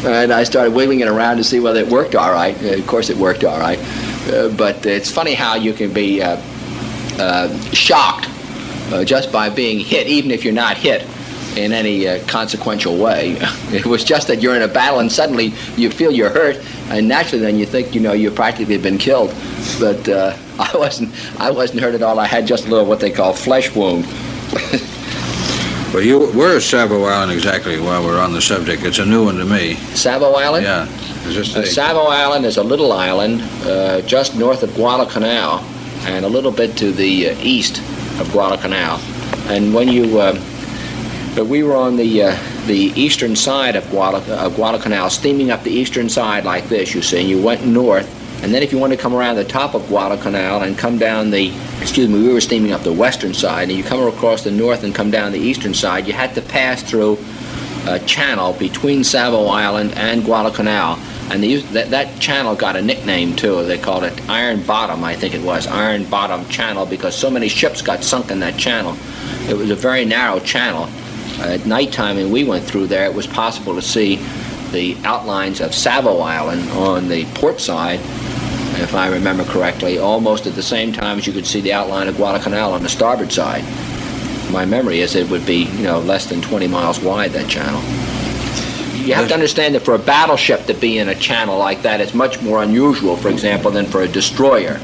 And 0.04 0.32
I 0.32 0.44
started 0.44 0.74
wiggling 0.74 1.00
it 1.00 1.08
around 1.08 1.36
to 1.38 1.44
see 1.44 1.60
whether 1.60 1.80
it 1.80 1.88
worked 1.88 2.14
all 2.14 2.30
right. 2.30 2.60
Of 2.62 2.86
course, 2.86 3.10
it 3.10 3.16
worked 3.16 3.44
all 3.44 3.58
right. 3.58 3.78
Uh, 4.28 4.48
but 4.56 4.84
it's 4.86 5.10
funny 5.10 5.34
how 5.34 5.54
you 5.56 5.72
can 5.72 5.92
be 5.92 6.22
uh, 6.22 6.40
uh, 7.18 7.60
shocked 7.72 8.28
uh, 8.92 9.04
just 9.04 9.30
by 9.32 9.48
being 9.50 9.78
hit, 9.80 10.06
even 10.06 10.30
if 10.30 10.44
you're 10.44 10.54
not 10.54 10.76
hit 10.76 11.06
in 11.64 11.72
any 11.72 12.06
uh, 12.08 12.24
consequential 12.26 12.96
way. 12.96 13.38
It 13.72 13.84
was 13.84 14.02
just 14.02 14.28
that 14.28 14.40
you're 14.40 14.56
in 14.56 14.62
a 14.62 14.68
battle 14.68 15.00
and 15.00 15.12
suddenly 15.12 15.52
you 15.76 15.90
feel 15.90 16.10
you're 16.10 16.30
hurt, 16.30 16.56
and 16.90 17.06
naturally 17.06 17.44
then 17.44 17.58
you 17.58 17.66
think 17.66 17.94
you 17.94 18.00
know 18.00 18.12
you've 18.14 18.34
practically 18.34 18.78
been 18.78 18.98
killed. 18.98 19.34
But 19.78 20.08
uh, 20.08 20.36
I 20.58 20.76
wasn't. 20.76 21.10
I 21.40 21.50
wasn't 21.50 21.80
hurt 21.80 21.94
at 21.94 22.02
all. 22.02 22.18
I 22.18 22.26
had 22.26 22.46
just 22.46 22.66
a 22.66 22.68
little 22.70 22.86
what 22.86 23.00
they 23.00 23.10
call 23.10 23.32
flesh 23.32 23.74
wound. 23.74 24.06
Well, 25.92 26.02
you 26.02 26.26
where 26.36 26.54
is 26.54 26.66
Savo 26.66 27.04
Island 27.04 27.32
exactly? 27.32 27.80
While 27.80 28.04
we're 28.04 28.20
on 28.20 28.34
the 28.34 28.42
subject, 28.42 28.84
it's 28.84 28.98
a 28.98 29.06
new 29.06 29.24
one 29.24 29.38
to 29.38 29.46
me. 29.46 29.74
Savo 29.94 30.34
Island. 30.34 30.64
Yeah, 30.64 30.86
is 31.26 31.56
Uh, 31.56 31.64
Savo 31.64 32.00
Island 32.00 32.44
is 32.44 32.58
a 32.58 32.62
little 32.62 32.92
island 32.92 33.40
uh, 33.64 34.02
just 34.02 34.36
north 34.36 34.62
of 34.62 34.74
Guadalcanal 34.74 35.64
and 36.06 36.24
a 36.24 36.28
little 36.28 36.50
bit 36.52 36.76
to 36.76 36.92
the 36.92 37.30
uh, 37.30 37.36
east 37.40 37.78
of 38.20 38.30
Guadalcanal. 38.32 39.00
And 39.48 39.72
when 39.72 39.88
you, 39.88 40.20
uh, 40.20 40.38
but 41.34 41.46
we 41.46 41.62
were 41.62 41.76
on 41.76 41.96
the 41.96 42.22
uh, 42.22 42.38
the 42.66 42.92
eastern 42.94 43.34
side 43.36 43.76
of, 43.76 43.84
Guadal- 43.84 44.28
of 44.28 44.54
Guadalcanal, 44.56 45.10
steaming 45.10 45.50
up 45.50 45.62
the 45.62 45.70
eastern 45.70 46.08
side 46.08 46.44
like 46.44 46.68
this, 46.68 46.94
you 46.94 47.02
see, 47.02 47.20
and 47.20 47.28
you 47.28 47.40
went 47.42 47.64
north. 47.64 48.14
And 48.42 48.54
then 48.54 48.62
if 48.62 48.70
you 48.70 48.78
wanted 48.78 48.96
to 48.96 49.02
come 49.02 49.14
around 49.14 49.34
the 49.34 49.44
top 49.44 49.74
of 49.74 49.86
Guadalcanal 49.88 50.62
and 50.62 50.78
come 50.78 50.96
down 50.96 51.30
the, 51.30 51.52
excuse 51.80 52.08
me, 52.08 52.22
we 52.22 52.32
were 52.32 52.40
steaming 52.40 52.72
up 52.72 52.82
the 52.82 52.92
western 52.92 53.34
side, 53.34 53.68
and 53.68 53.76
you 53.76 53.82
come 53.82 54.06
across 54.06 54.44
the 54.44 54.50
north 54.50 54.84
and 54.84 54.94
come 54.94 55.10
down 55.10 55.32
the 55.32 55.40
eastern 55.40 55.74
side, 55.74 56.06
you 56.06 56.12
had 56.12 56.34
to 56.36 56.42
pass 56.42 56.82
through 56.82 57.18
a 57.86 57.98
channel 58.00 58.52
between 58.52 59.02
Savo 59.02 59.46
Island 59.46 59.92
and 59.96 60.24
Guadalcanal. 60.24 60.98
And 61.30 61.44
used, 61.44 61.68
that, 61.70 61.90
that 61.90 62.20
channel 62.20 62.54
got 62.54 62.76
a 62.76 62.82
nickname 62.82 63.34
too. 63.34 63.64
They 63.64 63.76
called 63.76 64.04
it 64.04 64.28
Iron 64.30 64.62
Bottom, 64.62 65.02
I 65.02 65.14
think 65.16 65.34
it 65.34 65.42
was, 65.42 65.66
Iron 65.66 66.04
Bottom 66.04 66.48
Channel, 66.48 66.86
because 66.86 67.16
so 67.16 67.30
many 67.30 67.48
ships 67.48 67.82
got 67.82 68.04
sunk 68.04 68.30
in 68.30 68.40
that 68.40 68.56
channel. 68.56 68.96
It 69.48 69.56
was 69.56 69.70
a 69.70 69.76
very 69.76 70.04
narrow 70.04 70.38
channel. 70.38 70.88
Uh, 71.38 71.52
at 71.52 71.66
nighttime, 71.66 72.16
when 72.16 72.30
we 72.30 72.44
went 72.44 72.64
through 72.64 72.86
there, 72.86 73.04
it 73.04 73.14
was 73.14 73.26
possible 73.26 73.74
to 73.74 73.82
see 73.82 74.16
the 74.72 74.96
outlines 75.04 75.60
of 75.60 75.74
Savo 75.74 76.18
Island 76.18 76.68
on 76.70 77.08
the 77.08 77.24
port 77.34 77.60
side, 77.60 78.00
if 78.80 78.94
I 78.94 79.08
remember 79.08 79.44
correctly, 79.44 79.98
almost 79.98 80.46
at 80.46 80.54
the 80.54 80.62
same 80.62 80.92
time 80.92 81.18
as 81.18 81.26
you 81.26 81.32
could 81.32 81.46
see 81.46 81.60
the 81.60 81.72
outline 81.72 82.08
of 82.08 82.16
Guadalcanal 82.16 82.72
on 82.72 82.82
the 82.82 82.88
starboard 82.88 83.32
side. 83.32 83.64
My 84.52 84.64
memory 84.64 85.00
is 85.00 85.14
it 85.14 85.28
would 85.30 85.46
be, 85.46 85.64
you 85.64 85.84
know, 85.84 86.00
less 86.00 86.26
than 86.26 86.40
20 86.40 86.66
miles 86.68 87.00
wide, 87.00 87.32
that 87.32 87.48
channel. 87.48 87.80
You 89.06 89.14
have 89.14 89.28
to 89.28 89.34
understand 89.34 89.74
that 89.74 89.80
for 89.80 89.94
a 89.94 89.98
battleship 89.98 90.66
to 90.66 90.74
be 90.74 90.98
in 90.98 91.08
a 91.08 91.14
channel 91.14 91.58
like 91.58 91.82
that, 91.82 92.00
it's 92.00 92.14
much 92.14 92.42
more 92.42 92.62
unusual, 92.62 93.16
for 93.16 93.28
example, 93.30 93.70
than 93.70 93.86
for 93.86 94.02
a 94.02 94.08
destroyer. 94.08 94.80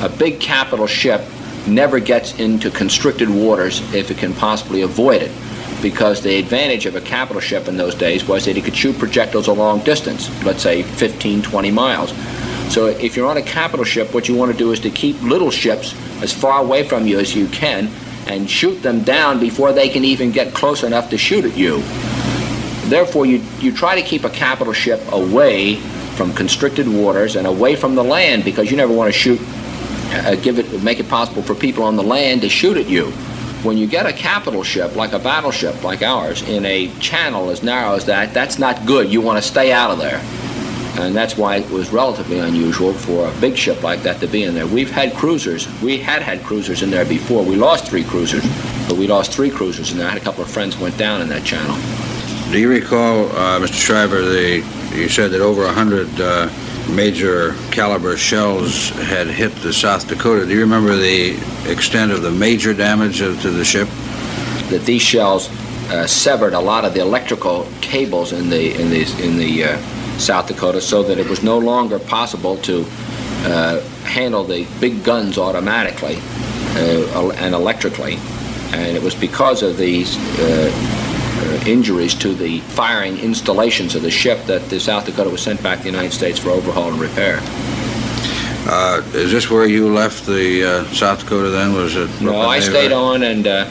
A 0.00 0.08
big 0.08 0.38
capital 0.38 0.86
ship 0.86 1.22
never 1.66 1.98
gets 1.98 2.38
into 2.38 2.70
constricted 2.70 3.28
waters 3.28 3.80
if 3.92 4.10
it 4.10 4.18
can 4.18 4.32
possibly 4.32 4.82
avoid 4.82 5.22
it, 5.22 5.32
because 5.82 6.22
the 6.22 6.36
advantage 6.38 6.86
of 6.86 6.96
a 6.96 7.00
capital 7.00 7.40
ship 7.40 7.68
in 7.68 7.76
those 7.76 7.94
days 7.94 8.26
was 8.26 8.44
that 8.44 8.56
it 8.56 8.64
could 8.64 8.76
shoot 8.76 8.98
projectiles 8.98 9.48
a 9.48 9.52
long 9.52 9.80
distance, 9.80 10.28
let's 10.44 10.62
say 10.62 10.82
15, 10.82 11.42
20 11.42 11.70
miles. 11.70 12.12
So 12.72 12.86
if 12.86 13.16
you're 13.16 13.28
on 13.28 13.36
a 13.36 13.42
capital 13.42 13.84
ship, 13.84 14.12
what 14.12 14.28
you 14.28 14.36
want 14.36 14.52
to 14.52 14.58
do 14.58 14.72
is 14.72 14.80
to 14.80 14.90
keep 14.90 15.20
little 15.22 15.50
ships 15.50 15.94
as 16.22 16.32
far 16.32 16.60
away 16.60 16.82
from 16.86 17.06
you 17.06 17.18
as 17.18 17.34
you 17.34 17.48
can 17.48 17.90
and 18.26 18.48
shoot 18.48 18.82
them 18.82 19.02
down 19.04 19.40
before 19.40 19.72
they 19.72 19.88
can 19.88 20.04
even 20.04 20.30
get 20.30 20.52
close 20.52 20.82
enough 20.82 21.08
to 21.10 21.18
shoot 21.18 21.44
at 21.44 21.56
you. 21.56 21.82
Therefore, 22.88 23.26
you, 23.26 23.42
you 23.58 23.72
try 23.72 24.00
to 24.00 24.06
keep 24.06 24.24
a 24.24 24.30
capital 24.30 24.72
ship 24.72 25.00
away 25.12 25.76
from 26.16 26.32
constricted 26.34 26.88
waters 26.88 27.36
and 27.36 27.46
away 27.46 27.76
from 27.76 27.94
the 27.94 28.04
land 28.04 28.44
because 28.44 28.70
you 28.70 28.76
never 28.76 28.92
want 28.92 29.12
to 29.12 29.18
shoot, 29.18 29.40
uh, 30.12 30.34
give 30.36 30.58
it, 30.58 30.82
make 30.82 31.00
it 31.00 31.08
possible 31.08 31.42
for 31.42 31.54
people 31.54 31.84
on 31.84 31.96
the 31.96 32.02
land 32.02 32.42
to 32.42 32.48
shoot 32.48 32.76
at 32.76 32.88
you. 32.88 33.12
When 33.68 33.76
you 33.76 33.86
get 33.86 34.06
a 34.06 34.14
capital 34.14 34.62
ship, 34.62 34.96
like 34.96 35.12
a 35.12 35.18
battleship 35.18 35.84
like 35.84 36.00
ours, 36.00 36.40
in 36.40 36.64
a 36.64 36.88
channel 37.00 37.50
as 37.50 37.62
narrow 37.62 37.96
as 37.96 38.06
that, 38.06 38.32
that's 38.32 38.58
not 38.58 38.86
good. 38.86 39.12
You 39.12 39.20
want 39.20 39.42
to 39.42 39.46
stay 39.46 39.72
out 39.72 39.90
of 39.90 39.98
there. 39.98 40.22
And 40.98 41.14
that's 41.14 41.36
why 41.36 41.56
it 41.56 41.70
was 41.70 41.92
relatively 41.92 42.38
unusual 42.38 42.94
for 42.94 43.28
a 43.28 43.40
big 43.42 43.58
ship 43.58 43.82
like 43.82 44.02
that 44.04 44.20
to 44.20 44.26
be 44.26 44.44
in 44.44 44.54
there. 44.54 44.66
We've 44.66 44.90
had 44.90 45.12
cruisers. 45.12 45.68
We 45.82 45.98
had 45.98 46.22
had 46.22 46.42
cruisers 46.44 46.82
in 46.82 46.88
there 46.88 47.04
before. 47.04 47.44
We 47.44 47.56
lost 47.56 47.86
three 47.86 48.04
cruisers, 48.04 48.42
but 48.88 48.96
we 48.96 49.06
lost 49.06 49.34
three 49.34 49.50
cruisers 49.50 49.92
and. 49.92 50.00
I 50.00 50.08
had 50.08 50.16
a 50.16 50.24
couple 50.24 50.42
of 50.42 50.50
friends 50.50 50.78
went 50.78 50.96
down 50.96 51.20
in 51.20 51.28
that 51.28 51.44
channel. 51.44 51.76
do 52.50 52.58
you 52.58 52.70
recall, 52.70 53.26
uh, 53.32 53.60
Mr. 53.60 53.74
Shriver, 53.74 54.22
the 54.22 54.64
you 54.96 55.10
said 55.10 55.30
that 55.32 55.42
over 55.42 55.64
a 55.64 55.72
hundred 55.72 56.08
uh, 56.18 56.48
major 56.88 57.54
caliber 57.70 58.16
shells 58.16 58.90
had 58.90 59.26
hit 59.26 59.54
the 59.56 59.72
South 59.72 60.08
Dakota. 60.08 60.46
Do 60.46 60.54
you 60.54 60.60
remember 60.60 60.96
the 60.96 61.38
extent 61.70 62.12
of 62.12 62.22
the 62.22 62.30
major 62.30 62.74
damage 62.74 63.18
to 63.18 63.32
the 63.32 63.64
ship? 63.64 63.88
that 64.68 64.84
these 64.84 65.02
shells 65.02 65.48
uh, 65.90 66.06
severed 66.06 66.52
a 66.52 66.60
lot 66.60 66.84
of 66.84 66.94
the 66.94 67.00
electrical 67.00 67.66
cables 67.80 68.32
in 68.32 68.50
the 68.50 68.74
in 68.80 68.90
the 68.90 69.02
in 69.24 69.36
the 69.36 69.64
uh, 69.64 69.78
South 70.18 70.48
Dakota, 70.48 70.80
so 70.80 71.02
that 71.02 71.18
it 71.18 71.28
was 71.28 71.42
no 71.42 71.58
longer 71.58 71.98
possible 71.98 72.56
to 72.58 72.84
uh, 73.44 73.80
handle 74.04 74.44
the 74.44 74.66
big 74.80 75.04
guns 75.04 75.38
automatically 75.38 76.18
uh, 76.76 77.30
and 77.36 77.54
electrically. 77.54 78.18
And 78.72 78.96
it 78.96 79.02
was 79.02 79.14
because 79.14 79.62
of 79.62 79.78
these 79.78 80.16
uh, 80.38 81.07
injuries 81.66 82.14
to 82.14 82.34
the 82.34 82.60
firing 82.60 83.18
installations 83.18 83.94
of 83.94 84.02
the 84.02 84.10
ship 84.10 84.44
that 84.44 84.62
the 84.68 84.78
South 84.78 85.06
Dakota 85.06 85.30
was 85.30 85.42
sent 85.42 85.62
back 85.62 85.78
to 85.78 85.84
the 85.84 85.90
United 85.90 86.12
States 86.12 86.38
for 86.38 86.50
overhaul 86.50 86.90
and 86.92 87.00
repair. 87.00 87.40
Uh, 88.70 89.02
is 89.14 89.32
this 89.32 89.50
where 89.50 89.66
you 89.66 89.92
left 89.92 90.26
the 90.26 90.64
uh, 90.64 90.84
South 90.92 91.20
Dakota 91.20 91.50
then? 91.50 91.72
Was 91.72 91.96
it? 91.96 92.08
No, 92.20 92.32
Brooklyn 92.32 92.34
I 92.36 92.58
Navy? 92.58 92.70
stayed 92.70 92.92
on, 92.92 93.22
and 93.22 93.46
uh, 93.46 93.70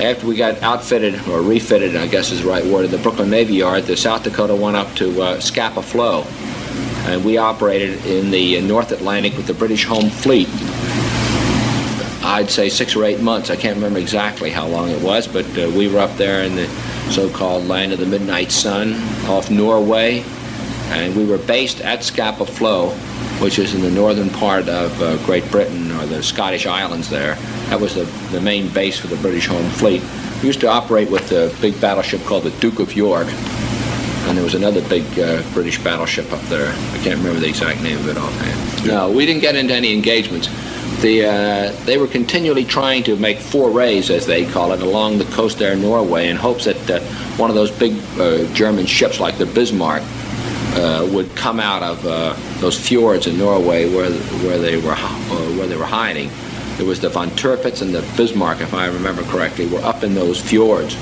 after 0.00 0.26
we 0.26 0.36
got 0.36 0.60
outfitted 0.62 1.14
or 1.28 1.40
refitted, 1.40 1.96
I 1.96 2.06
guess 2.06 2.30
is 2.30 2.42
the 2.42 2.48
right 2.48 2.64
word, 2.64 2.84
at 2.84 2.90
the 2.90 2.98
Brooklyn 2.98 3.30
Navy 3.30 3.54
Yard, 3.54 3.84
the 3.84 3.96
South 3.96 4.24
Dakota 4.24 4.54
went 4.54 4.76
up 4.76 4.94
to 4.96 5.22
uh, 5.22 5.40
Scapa 5.40 5.82
Flow, 5.82 6.24
and 7.06 7.24
we 7.24 7.38
operated 7.38 8.04
in 8.04 8.30
the 8.30 8.60
North 8.60 8.92
Atlantic 8.92 9.36
with 9.36 9.46
the 9.46 9.54
British 9.54 9.84
Home 9.84 10.10
Fleet. 10.10 10.48
I'd 12.22 12.50
say 12.50 12.68
six 12.68 12.96
or 12.96 13.04
eight 13.04 13.20
months. 13.20 13.50
I 13.50 13.56
can't 13.56 13.76
remember 13.76 13.98
exactly 13.98 14.50
how 14.50 14.66
long 14.66 14.90
it 14.90 15.00
was, 15.00 15.28
but 15.28 15.46
uh, 15.56 15.70
we 15.76 15.88
were 15.88 16.00
up 16.00 16.16
there 16.16 16.42
in 16.42 16.56
the 16.56 16.66
so-called 17.10 17.66
land 17.66 17.92
of 17.92 17.98
the 17.98 18.06
midnight 18.06 18.50
sun 18.50 18.94
off 19.28 19.50
Norway, 19.50 20.24
and 20.88 21.16
we 21.16 21.24
were 21.24 21.38
based 21.38 21.80
at 21.80 22.02
Scapa 22.04 22.46
Flow, 22.46 22.90
which 23.40 23.58
is 23.58 23.74
in 23.74 23.80
the 23.80 23.90
northern 23.90 24.30
part 24.30 24.68
of 24.68 25.00
uh, 25.02 25.16
Great 25.24 25.50
Britain 25.50 25.90
or 25.92 26.06
the 26.06 26.22
Scottish 26.22 26.66
Islands 26.66 27.08
there. 27.08 27.34
That 27.68 27.80
was 27.80 27.94
the, 27.94 28.04
the 28.30 28.40
main 28.40 28.68
base 28.72 28.98
for 28.98 29.06
the 29.06 29.16
British 29.16 29.46
Home 29.46 29.68
Fleet. 29.70 30.02
We 30.40 30.48
used 30.48 30.60
to 30.60 30.68
operate 30.68 31.10
with 31.10 31.32
a 31.32 31.54
big 31.60 31.80
battleship 31.80 32.22
called 32.24 32.44
the 32.44 32.50
Duke 32.60 32.78
of 32.80 32.94
York, 32.94 33.28
and 33.28 34.36
there 34.36 34.44
was 34.44 34.54
another 34.54 34.86
big 34.88 35.04
uh, 35.18 35.42
British 35.52 35.82
battleship 35.82 36.30
up 36.32 36.42
there. 36.42 36.72
I 36.72 36.98
can't 36.98 37.18
remember 37.18 37.40
the 37.40 37.48
exact 37.48 37.82
name 37.82 37.98
of 37.98 38.08
it 38.08 38.16
offhand. 38.16 38.86
No, 38.86 39.10
we 39.10 39.26
didn't 39.26 39.42
get 39.42 39.56
into 39.56 39.74
any 39.74 39.94
engagements. 39.94 40.48
The, 41.04 41.26
uh, 41.26 41.84
they 41.84 41.98
were 41.98 42.06
continually 42.06 42.64
trying 42.64 43.04
to 43.04 43.16
make 43.16 43.36
forays, 43.36 44.08
as 44.08 44.24
they 44.24 44.46
call 44.46 44.72
it, 44.72 44.80
along 44.80 45.18
the 45.18 45.26
coast 45.26 45.58
there 45.58 45.74
in 45.74 45.82
Norway 45.82 46.30
in 46.30 46.36
hopes 46.38 46.64
that 46.64 46.90
uh, 46.90 47.00
one 47.36 47.50
of 47.50 47.56
those 47.56 47.70
big 47.70 47.92
uh, 48.18 48.50
German 48.54 48.86
ships 48.86 49.20
like 49.20 49.36
the 49.36 49.44
Bismarck 49.44 50.02
uh, 50.76 51.06
would 51.12 51.36
come 51.36 51.60
out 51.60 51.82
of 51.82 52.06
uh, 52.06 52.34
those 52.60 52.80
fjords 52.80 53.26
in 53.26 53.36
Norway 53.36 53.94
where, 53.94 54.10
where, 54.48 54.58
they 54.58 54.78
were, 54.78 54.92
uh, 54.92 55.58
where 55.58 55.66
they 55.66 55.76
were 55.76 55.84
hiding. 55.84 56.30
It 56.78 56.86
was 56.86 57.00
the 57.00 57.10
von 57.10 57.28
Tirpitz 57.32 57.82
and 57.82 57.94
the 57.94 58.00
Bismarck, 58.16 58.62
if 58.62 58.72
I 58.72 58.86
remember 58.86 59.24
correctly, 59.24 59.66
were 59.66 59.84
up 59.84 60.04
in 60.04 60.14
those 60.14 60.40
fjords. 60.40 60.96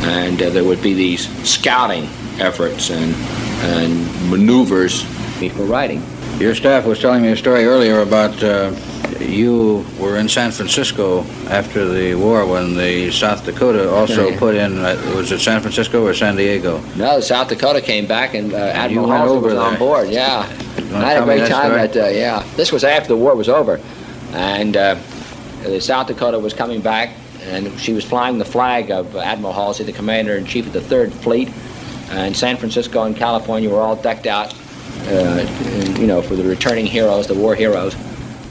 And 0.00 0.36
there 0.36 0.64
would 0.64 0.82
be 0.82 0.94
these 0.94 1.28
scouting 1.48 2.06
efforts 2.40 2.90
and, 2.90 3.14
and 3.62 4.30
maneuvers 4.32 5.04
for 5.52 5.62
writing. 5.62 6.02
Your 6.40 6.56
staff 6.56 6.86
was 6.86 6.98
telling 6.98 7.22
me 7.22 7.28
a 7.28 7.36
story 7.36 7.66
earlier 7.66 8.00
about 8.00 8.42
you 9.20 9.84
were 9.98 10.16
in 10.18 10.28
San 10.28 10.50
Francisco 10.50 11.24
after 11.48 11.86
the 11.86 12.14
war 12.14 12.46
when 12.46 12.74
the 12.76 13.10
South 13.10 13.44
Dakota 13.44 13.90
also 13.90 14.28
Yeah. 14.28 14.38
put 14.38 14.54
in, 14.54 14.78
uh, 14.84 14.96
was 15.16 15.32
it 15.32 15.40
San 15.40 15.60
Francisco 15.60 16.04
or 16.06 16.14
San 16.14 16.36
Diego? 16.36 16.80
No, 16.96 17.16
the 17.16 17.22
South 17.22 17.48
Dakota 17.48 17.80
came 17.80 18.06
back 18.06 18.34
and 18.34 18.52
uh, 18.52 18.56
Admiral 18.56 19.08
Halsey 19.10 19.38
was 19.38 19.54
on 19.54 19.76
board. 19.76 20.08
Yeah, 20.10 20.46
I 20.94 21.12
had 21.12 21.22
a 21.22 21.24
great 21.24 21.48
time. 21.48 21.66
story? 21.70 21.80
At 21.80 21.96
uh, 21.96 22.06
yeah, 22.08 22.44
this 22.56 22.70
was 22.72 22.84
after 22.84 23.08
the 23.08 23.16
war 23.16 23.34
was 23.34 23.48
over, 23.48 23.80
and 24.32 24.76
uh, 24.76 24.96
the 25.62 25.80
South 25.80 26.06
Dakota 26.06 26.38
was 26.38 26.54
coming 26.54 26.80
back, 26.80 27.10
and 27.44 27.78
she 27.80 27.92
was 27.92 28.04
flying 28.04 28.38
the 28.38 28.44
flag 28.44 28.90
of 28.90 29.16
Admiral 29.16 29.52
Halsey, 29.52 29.84
the 29.84 29.92
commander 29.92 30.36
in 30.36 30.44
chief 30.44 30.66
of 30.66 30.72
the 30.72 30.80
Third 30.80 31.12
Fleet, 31.12 31.50
and 32.10 32.36
San 32.36 32.56
Francisco 32.56 33.02
and 33.02 33.16
California 33.16 33.68
were 33.68 33.80
all 33.80 33.96
decked 33.96 34.26
out, 34.26 34.54
uh, 35.08 35.10
and, 35.10 35.98
you 35.98 36.06
know, 36.06 36.22
for 36.22 36.36
the 36.36 36.44
returning 36.44 36.86
heroes, 36.86 37.26
the 37.26 37.34
war 37.34 37.54
heroes. 37.54 37.94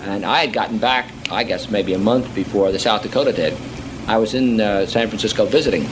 And 0.07 0.25
I 0.25 0.39
had 0.39 0.53
gotten 0.53 0.77
back, 0.77 1.11
I 1.31 1.43
guess, 1.43 1.69
maybe 1.69 1.93
a 1.93 1.99
month 1.99 2.33
before 2.33 2.71
the 2.71 2.79
South 2.79 3.03
Dakota 3.03 3.33
did. 3.33 3.57
I 4.07 4.17
was 4.17 4.33
in 4.33 4.61
uh, 4.61 4.85
San 4.85 5.07
Francisco 5.09 5.45
visiting, 5.45 5.85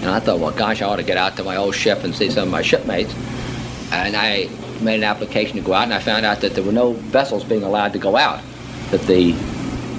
and 0.00 0.06
I 0.06 0.20
thought, 0.20 0.38
well, 0.38 0.52
gosh, 0.52 0.82
I 0.82 0.86
ought 0.86 0.96
to 0.96 1.02
get 1.02 1.16
out 1.16 1.36
to 1.36 1.44
my 1.44 1.56
old 1.56 1.74
ship 1.74 2.04
and 2.04 2.14
see 2.14 2.30
some 2.30 2.44
of 2.44 2.50
my 2.50 2.62
shipmates. 2.62 3.12
And 3.92 4.16
I 4.16 4.48
made 4.80 4.96
an 4.96 5.04
application 5.04 5.56
to 5.56 5.62
go 5.62 5.72
out, 5.72 5.84
and 5.84 5.94
I 5.94 5.98
found 5.98 6.24
out 6.24 6.40
that 6.42 6.54
there 6.54 6.62
were 6.62 6.72
no 6.72 6.92
vessels 6.92 7.44
being 7.44 7.64
allowed 7.64 7.92
to 7.94 7.98
go 7.98 8.16
out. 8.16 8.40
That 8.92 9.02
the 9.02 9.34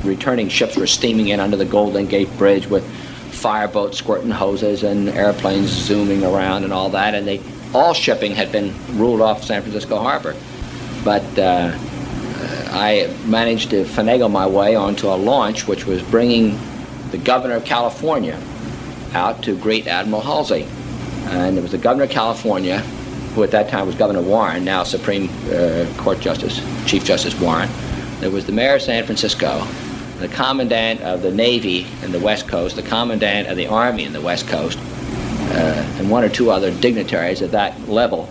returning 0.04 0.50
ships 0.50 0.78
were 0.78 0.88
steaming 0.88 1.28
in 1.28 1.40
under 1.40 1.58
the 1.58 1.66
Golden 1.66 2.08
Gate 2.08 2.30
Bridge 2.38 2.68
with 2.68 2.88
fireboats 3.34 3.98
squirting 3.98 4.32
hoses 4.32 4.84
and 4.84 5.10
airplanes 5.10 5.70
zooming 5.70 6.24
around 6.24 6.64
and 6.64 6.72
all 6.72 6.90
that. 6.90 7.16
And 7.16 7.28
they, 7.28 7.42
all 7.74 7.94
shipping 7.94 8.34
had 8.34 8.52
been 8.52 8.74
ruled 8.98 9.22
off 9.22 9.44
San 9.44 9.62
Francisco 9.62 9.98
Harbor. 10.00 10.36
But 11.04 11.38
uh, 11.38 11.78
I 12.72 13.14
managed 13.26 13.70
to 13.72 13.84
finagle 13.84 14.32
my 14.32 14.48
way 14.48 14.76
onto 14.76 15.08
a 15.08 15.16
launch 15.16 15.68
which 15.68 15.86
was 15.86 16.02
bringing 16.02 16.58
the 17.12 17.18
governor 17.18 17.56
of 17.56 17.66
California 17.66 18.40
out 19.14 19.44
to 19.44 19.58
greet 19.58 19.88
Admiral 19.88 20.22
Halsey. 20.22 20.66
And 21.26 21.58
it 21.58 21.62
was 21.62 21.72
the 21.72 21.78
governor 21.78 22.06
of 22.06 22.10
California, 22.10 22.80
who 23.36 23.44
at 23.44 23.52
that 23.52 23.70
time 23.70 23.86
was 23.86 23.96
Governor 23.96 24.22
Warren, 24.22 24.64
now 24.64 24.84
Supreme 24.84 25.30
uh, 25.52 25.86
Court 25.98 26.20
Justice, 26.20 26.60
Chief 26.86 27.04
Justice 27.04 27.40
Warren. 27.40 27.70
There 28.20 28.32
was 28.32 28.46
the 28.46 28.52
mayor 28.52 28.76
of 28.76 28.82
San 28.82 29.04
Francisco, 29.06 29.66
the 30.20 30.28
commandant 30.28 31.02
of 31.02 31.22
the 31.22 31.32
Navy 31.32 31.88
in 32.04 32.12
the 32.12 32.20
West 32.20 32.48
Coast, 32.48 32.76
the 32.76 32.84
commandant 32.84 33.48
of 33.48 33.58
the 33.58 33.68
Army 33.68 34.04
in 34.04 34.14
the 34.14 34.22
West 34.22 34.48
Coast, 34.48 34.78
uh, 34.78 35.98
and 35.98 36.10
one 36.10 36.24
or 36.24 36.30
two 36.30 36.52
other 36.52 36.72
dignitaries 36.72 37.42
at 37.42 37.52
that 37.52 37.90
level. 37.90 38.30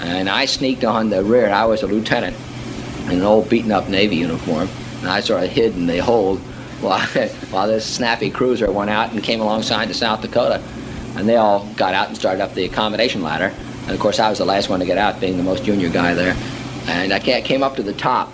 And 0.00 0.28
I 0.28 0.46
sneaked 0.46 0.84
on 0.84 1.10
the 1.10 1.22
rear. 1.22 1.48
I 1.48 1.64
was 1.64 1.82
a 1.82 1.86
lieutenant 1.86 2.36
in 3.06 3.18
an 3.18 3.22
old 3.22 3.48
beaten 3.48 3.72
up 3.72 3.88
Navy 3.88 4.16
uniform, 4.16 4.68
and 5.00 5.08
I 5.08 5.20
sort 5.20 5.44
of 5.44 5.50
hid 5.50 5.74
in 5.76 5.86
the 5.86 5.98
hold 5.98 6.40
while, 6.80 7.00
while 7.50 7.66
this 7.68 7.86
snappy 7.86 8.30
cruiser 8.30 8.70
went 8.70 8.90
out 8.90 9.12
and 9.12 9.22
came 9.22 9.40
alongside 9.40 9.88
the 9.88 9.94
South 9.94 10.20
Dakota. 10.20 10.62
And 11.16 11.28
they 11.28 11.36
all 11.36 11.66
got 11.74 11.94
out 11.94 12.08
and 12.08 12.16
started 12.16 12.42
up 12.42 12.54
the 12.54 12.64
accommodation 12.64 13.22
ladder. 13.22 13.52
And 13.82 13.90
of 13.90 14.00
course, 14.00 14.18
I 14.18 14.30
was 14.30 14.38
the 14.38 14.44
last 14.44 14.68
one 14.68 14.80
to 14.80 14.86
get 14.86 14.96
out, 14.96 15.20
being 15.20 15.36
the 15.36 15.42
most 15.42 15.64
junior 15.64 15.90
guy 15.90 16.14
there. 16.14 16.34
And 16.86 17.12
I 17.12 17.20
came 17.20 17.62
up 17.62 17.76
to 17.76 17.82
the 17.82 17.92
top, 17.92 18.32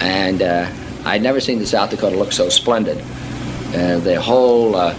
and 0.00 0.40
uh, 0.40 0.70
I'd 1.04 1.22
never 1.22 1.40
seen 1.40 1.58
the 1.58 1.66
South 1.66 1.90
Dakota 1.90 2.16
look 2.16 2.32
so 2.32 2.48
splendid. 2.48 2.98
Uh, 3.74 3.98
the 3.98 4.20
whole 4.20 4.74
uh, 4.76 4.94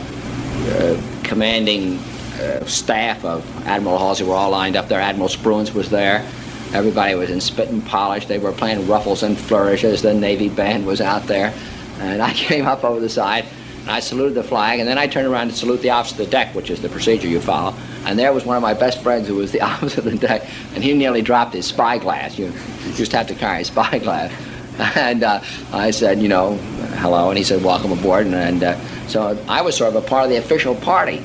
uh, 0.69 1.01
commanding 1.23 1.97
uh, 2.39 2.63
staff 2.65 3.23
of 3.25 3.45
Admiral 3.65 3.97
Halsey 3.97 4.23
were 4.23 4.36
all 4.36 4.51
lined 4.51 4.75
up 4.75 4.88
there. 4.88 4.99
Admiral 4.99 5.29
Spruance 5.29 5.73
was 5.73 5.89
there. 5.89 6.29
Everybody 6.73 7.15
was 7.15 7.30
in 7.30 7.39
spit 7.39 7.69
and 7.69 7.86
polish. 7.86 8.25
They 8.25 8.39
were 8.39 8.51
playing 8.51 8.88
ruffles 8.88 9.23
and 9.23 9.38
flourishes. 9.38 10.01
The 10.01 10.13
Navy 10.13 10.49
band 10.49 10.86
was 10.86 10.99
out 10.99 11.23
there. 11.23 11.53
And 11.99 12.21
I 12.21 12.34
came 12.34 12.65
up 12.65 12.84
over 12.84 12.99
the 12.99 13.10
side, 13.10 13.45
and 13.82 13.89
I 13.89 13.99
saluted 13.99 14.36
the 14.36 14.43
flag, 14.43 14.80
and 14.80 14.88
then 14.88 14.97
I 14.97 15.08
turned 15.08 15.27
around 15.27 15.49
to 15.49 15.56
salute 15.56 15.82
the 15.82 15.91
officer 15.91 16.21
of 16.21 16.25
the 16.25 16.32
deck, 16.32 16.53
which 16.53 16.69
is 16.69 16.82
the 16.82 16.89
procedure 16.89 17.27
you 17.27 17.39
follow. 17.39 17.75
And 18.06 18.19
there 18.19 18.34
was 18.34 18.45
one 18.45 18.58
of 18.58 18.62
my 18.62 18.73
best 18.73 19.01
friends 19.01 19.27
who 19.27 19.36
was 19.36 19.51
the 19.51 19.62
officer 19.71 19.99
of 19.99 20.06
the 20.06 20.17
deck, 20.17 20.47
and 20.73 20.84
he 20.84 20.93
nearly 20.93 21.21
dropped 21.21 21.53
his 21.53 21.65
spyglass. 21.65 22.38
You 22.38 22.51
just 22.95 23.12
have 23.13 23.27
to 23.27 23.36
carry 23.36 23.62
a 23.62 23.65
spyglass. 23.65 24.34
And 24.77 25.23
uh, 25.23 25.41
I 25.73 25.89
said, 25.89 26.21
you 26.21 26.27
know, 26.27 26.53
hello, 26.99 27.30
and 27.30 27.38
he 27.38 27.43
said, 27.43 27.63
welcome 27.63 27.91
aboard. 27.91 28.27
And, 28.27 28.36
and 28.36 28.63
uh, 28.63 29.08
so 29.08 29.36
I 29.47 29.63
was 29.63 29.75
sort 29.75 29.95
of 29.95 30.03
a 30.03 30.08
part 30.08 30.25
of 30.25 30.30
the 30.30 30.36
official 30.36 30.75
party. 30.75 31.19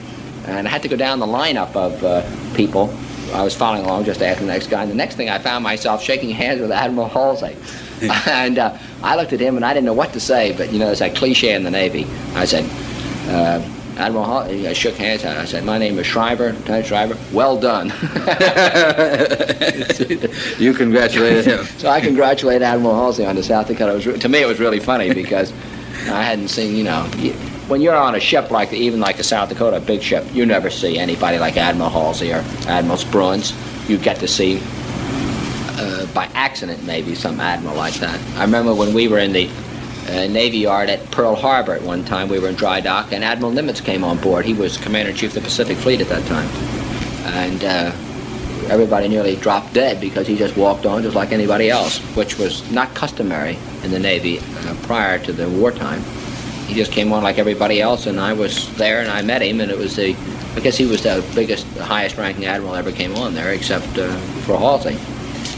And 0.46 0.66
I 0.66 0.70
had 0.70 0.81
to 0.83 0.88
go 0.88 0.96
down 0.96 1.18
the 1.18 1.26
lineup 1.26 1.76
of 1.76 2.02
uh, 2.02 2.22
people. 2.55 2.87
I 3.33 3.42
was 3.42 3.57
following 3.57 3.85
along 3.85 4.05
just 4.05 4.23
after 4.23 4.45
the 4.45 4.53
next 4.53 4.68
guy. 4.68 4.83
And 4.83 4.90
the 4.90 4.95
next 4.95 5.16
thing 5.16 5.29
I 5.29 5.38
found 5.38 5.64
myself 5.64 6.03
shaking 6.03 6.31
hands 6.31 6.61
with 6.61 6.71
Admiral 6.71 7.09
Halsey. 7.09 7.57
and 8.27 8.59
uh, 8.59 8.77
I 9.03 9.16
looked 9.16 9.33
at 9.33 9.40
him 9.40 9.57
and 9.57 9.64
I 9.64 9.73
didn't 9.73 9.87
know 9.87 9.92
what 9.95 10.12
to 10.12 10.21
say, 10.21 10.55
but 10.57 10.73
you 10.73 10.79
know, 10.79 10.87
there's 10.87 10.99
that 10.99 11.14
cliche 11.14 11.55
in 11.55 11.62
the 11.62 11.71
Navy. 11.71 12.07
I 12.35 12.45
said, 12.45 12.64
uh, 13.31 13.66
Admiral 13.97 14.25
Halsey, 14.25 14.68
I 14.68 14.73
shook 14.73 14.95
hands. 14.97 15.25
and 15.25 15.38
I 15.38 15.45
said, 15.45 15.64
my 15.64 15.79
name 15.79 15.99
is 15.99 16.07
Shriver, 16.07 16.53
Lieutenant 16.53 16.87
Shriver. 16.87 17.16
Well 17.33 17.59
done. 17.59 17.92
You 20.59 20.75
congratulated 20.75 21.45
him. 21.45 21.64
So 21.79 21.88
I 21.88 22.01
congratulate 22.01 22.62
Admiral 22.62 22.95
Halsey 22.95 23.25
on 23.25 23.37
the 23.37 23.42
South 23.42 23.66
Dakota. 23.66 23.97
It 23.97 24.07
was 24.07 24.21
to 24.21 24.29
me, 24.29 24.42
it 24.42 24.47
was 24.47 24.61
really 24.61 24.81
funny 24.81 25.12
because 25.12 25.53
I 26.09 26.23
hadn't 26.23 26.49
seen, 26.49 26.77
you 26.77 26.85
know, 26.85 27.09
when 27.72 27.80
you're 27.80 27.96
on 27.96 28.14
a 28.14 28.20
ship 28.20 28.50
like 28.50 28.68
the, 28.68 28.76
even 28.76 29.00
like 29.00 29.16
the 29.16 29.24
South 29.24 29.48
Dakota, 29.48 29.78
a 29.78 29.80
big 29.80 30.02
ship, 30.02 30.26
you 30.35 30.44
never 30.44 30.68
see 30.68 30.98
anybody 30.98 31.38
like 31.38 31.56
Admiral 31.56 31.88
Halsey 31.88 32.30
or 32.30 32.44
Admiral 32.68 32.98
Spruance. 32.98 33.54
You 33.88 33.96
get 33.96 34.18
to 34.18 34.28
see, 34.28 34.61
uh, 35.80 36.04
by 36.12 36.26
accident 36.35 36.85
maybe, 36.85 37.14
some 37.14 37.40
admiral 37.40 37.74
like 37.74 37.94
that. 37.94 38.20
I 38.37 38.44
remember 38.44 38.74
when 38.74 38.92
we 38.92 39.08
were 39.08 39.16
in 39.16 39.32
the 39.32 39.48
uh, 40.08 40.26
Navy 40.26 40.58
Yard 40.58 40.90
at 40.90 41.11
Pearl 41.11 41.35
Harbor 41.35 41.72
at 41.72 41.80
one 41.80 42.04
time, 42.04 42.28
we 42.28 42.38
were 42.38 42.48
in 42.48 42.56
dry 42.56 42.82
dock, 42.82 43.11
and 43.11 43.24
Admiral 43.24 43.52
Nimitz 43.52 43.82
came 43.82 44.04
on 44.04 44.18
board. 44.18 44.44
He 44.44 44.52
was 44.52 44.76
Commander-in-Chief 44.76 45.30
of 45.30 45.35
the 45.37 45.40
Pacific 45.40 45.78
Fleet 45.78 46.02
at 46.02 46.08
that 46.08 46.26
time. 46.26 46.48
And 47.32 47.64
uh, 47.64 47.90
everybody 48.70 49.08
nearly 49.08 49.37
dropped 49.37 49.72
dead 49.72 49.98
because 49.98 50.26
he 50.26 50.37
just 50.37 50.58
walked 50.58 50.85
on 50.85 51.04
just 51.04 51.16
like 51.16 51.32
anybody 51.32 51.70
else, 51.70 52.00
which 52.16 52.37
was 52.38 52.70
not 52.70 52.94
customary 52.94 53.56
in 53.82 53.90
the 53.92 53.98
Navy 53.98 54.40
uh, 54.40 54.76
prior 54.82 55.18
to 55.20 55.32
the 55.32 55.48
wartime. 55.48 56.04
He 56.66 56.75
just 56.75 56.92
came 56.92 57.12
on 57.12 57.22
like 57.22 57.38
everybody 57.38 57.81
else, 57.81 58.07
and 58.07 58.20
I 58.20 58.33
was 58.33 58.75
there 58.77 59.01
and 59.01 59.11
I 59.11 59.22
met 59.22 59.42
him, 59.42 59.61
and 59.61 59.70
it 59.70 59.79
was 59.79 59.96
the, 59.96 60.16
I 60.57 60.61
guess 60.61 60.77
he 60.77 60.87
was 60.87 61.03
the 61.03 61.25
biggest, 61.35 61.72
the 61.75 61.85
highest 61.85 62.16
ranking 62.16 62.46
admiral 62.46 62.75
ever 62.75 62.92
came 62.92 63.14
on 63.16 63.35
there, 63.35 63.53
except 63.53 63.98
uh, 63.98 64.16
for 64.44 64.57
Halsey. 64.57 64.98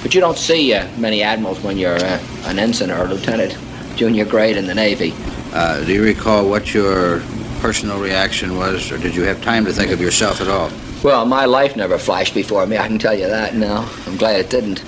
But 0.03 0.15
you 0.15 0.21
don't 0.21 0.39
see 0.39 0.75
uh, 0.75 0.87
many 0.99 1.23
admirals 1.23 1.61
when 1.63 1.79
you're 1.79 1.97
uh, 1.97 2.23
an 2.45 2.59
ensign 2.59 2.91
or 2.91 3.05
a 3.05 3.09
lieutenant, 3.09 3.57
junior 3.97 4.25
grade 4.25 4.57
in 4.57 4.67
the 4.67 4.75
Navy. 4.75 5.15
Uh, 5.53 5.85
do 5.85 5.93
you 5.93 6.03
recall 6.03 6.49
what 6.49 6.75
your 6.75 7.21
personal 7.61 8.01
reaction 8.01 8.57
was, 8.57 8.91
or 8.91 8.99
did 8.99 9.15
you 9.15 9.23
have 9.23 9.43
time 9.43 9.65
to 9.65 9.73
think 9.73 9.93
of 9.93 10.01
yourself 10.01 10.41
at 10.41 10.49
all? 10.49 10.71
Well, 11.03 11.27
my 11.27 11.45
life 11.45 11.77
never 11.77 11.99
flashed 11.99 12.35
before 12.35 12.67
me. 12.67 12.77
I 12.77 12.87
can 12.89 12.99
tell 12.99 13.15
you 13.15 13.27
that. 13.29 13.55
now. 13.55 13.89
I'm 14.07 14.17
glad 14.17 14.41
it 14.41 14.51
didn't. 14.51 14.83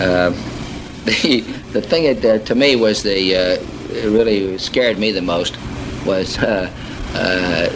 Uh, 0.00 0.30
the 1.04 1.40
the 1.72 1.80
thing 1.80 2.24
uh, 2.24 2.38
to 2.38 2.54
me 2.54 2.76
was 2.76 3.02
the 3.02 3.36
uh, 3.36 3.79
really 3.90 4.58
scared 4.58 4.98
me 4.98 5.12
the 5.12 5.22
most 5.22 5.56
was 6.04 6.38
uh, 6.38 6.70
uh, 7.14 7.68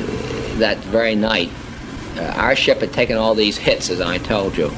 that 0.59 0.79
very 0.79 1.14
night. 1.14 1.50
Uh, 2.16 2.22
our 2.37 2.55
ship 2.55 2.79
had 2.79 2.92
taken 2.92 3.16
all 3.16 3.35
these 3.35 3.57
hits, 3.57 3.90
as 3.90 4.00
I 4.00 4.18
told 4.18 4.57
you, 4.57 4.70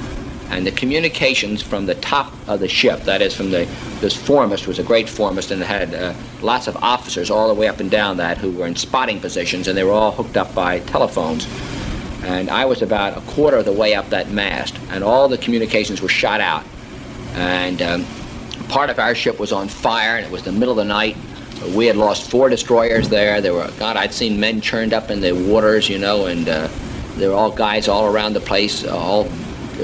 and 0.50 0.66
the 0.66 0.72
communications 0.72 1.60
from 1.60 1.86
the 1.86 1.94
top 1.96 2.32
of 2.48 2.60
the 2.60 2.68
ship, 2.68 3.00
that 3.00 3.20
is 3.20 3.34
from 3.34 3.50
the 3.50 3.68
this 4.00 4.16
foremast 4.16 4.66
was 4.66 4.78
a 4.78 4.82
great 4.82 5.06
foremast 5.06 5.50
and 5.50 5.62
had 5.62 5.94
uh, 5.94 6.14
lots 6.40 6.66
of 6.66 6.76
officers 6.76 7.30
all 7.30 7.48
the 7.48 7.54
way 7.54 7.68
up 7.68 7.80
and 7.80 7.90
down 7.90 8.16
that 8.18 8.38
who 8.38 8.50
were 8.52 8.66
in 8.66 8.76
spotting 8.76 9.20
positions, 9.20 9.68
and 9.68 9.76
they 9.76 9.84
were 9.84 9.92
all 9.92 10.12
hooked 10.12 10.36
up 10.36 10.54
by 10.54 10.80
telephones. 10.80 11.46
And 12.22 12.50
I 12.50 12.64
was 12.64 12.82
about 12.82 13.16
a 13.16 13.20
quarter 13.32 13.56
of 13.56 13.64
the 13.64 13.72
way 13.72 13.94
up 13.94 14.08
that 14.10 14.30
mast, 14.30 14.78
and 14.90 15.04
all 15.04 15.28
the 15.28 15.38
communications 15.38 16.00
were 16.00 16.08
shot 16.08 16.40
out. 16.40 16.64
And 17.34 17.82
um, 17.82 18.06
part 18.68 18.90
of 18.90 18.98
our 18.98 19.14
ship 19.14 19.38
was 19.38 19.52
on 19.52 19.68
fire, 19.68 20.16
and 20.16 20.26
it 20.26 20.32
was 20.32 20.42
the 20.42 20.52
middle 20.52 20.70
of 20.70 20.76
the 20.76 20.84
night. 20.84 21.16
We 21.74 21.86
had 21.86 21.96
lost 21.96 22.30
four 22.30 22.48
destroyers 22.48 23.08
there. 23.08 23.40
There 23.40 23.54
were, 23.54 23.70
God, 23.78 23.96
I'd 23.96 24.12
seen 24.12 24.38
men 24.38 24.60
churned 24.60 24.92
up 24.92 25.10
in 25.10 25.20
the 25.20 25.32
waters, 25.32 25.88
you 25.88 25.98
know, 25.98 26.26
and 26.26 26.48
uh, 26.48 26.68
there 27.16 27.30
were 27.30 27.34
all 27.34 27.50
guys 27.50 27.88
all 27.88 28.06
around 28.06 28.34
the 28.34 28.40
place, 28.40 28.86
all 28.86 29.28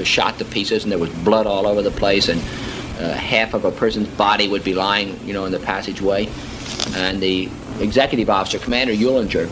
shot 0.03 0.37
to 0.39 0.45
pieces, 0.45 0.83
and 0.83 0.91
there 0.91 0.99
was 0.99 1.09
blood 1.23 1.47
all 1.47 1.67
over 1.67 1.81
the 1.81 1.91
place, 1.91 2.29
and 2.29 2.39
uh, 2.99 3.13
half 3.13 3.53
of 3.53 3.65
a 3.65 3.71
person's 3.71 4.07
body 4.09 4.47
would 4.47 4.63
be 4.63 4.73
lying, 4.73 5.19
you 5.25 5.33
know, 5.33 5.45
in 5.45 5.51
the 5.51 5.59
passageway. 5.59 6.29
And 6.95 7.21
the 7.21 7.49
executive 7.79 8.29
officer, 8.29 8.59
Commander 8.59 8.93
Eulinger, 8.93 9.49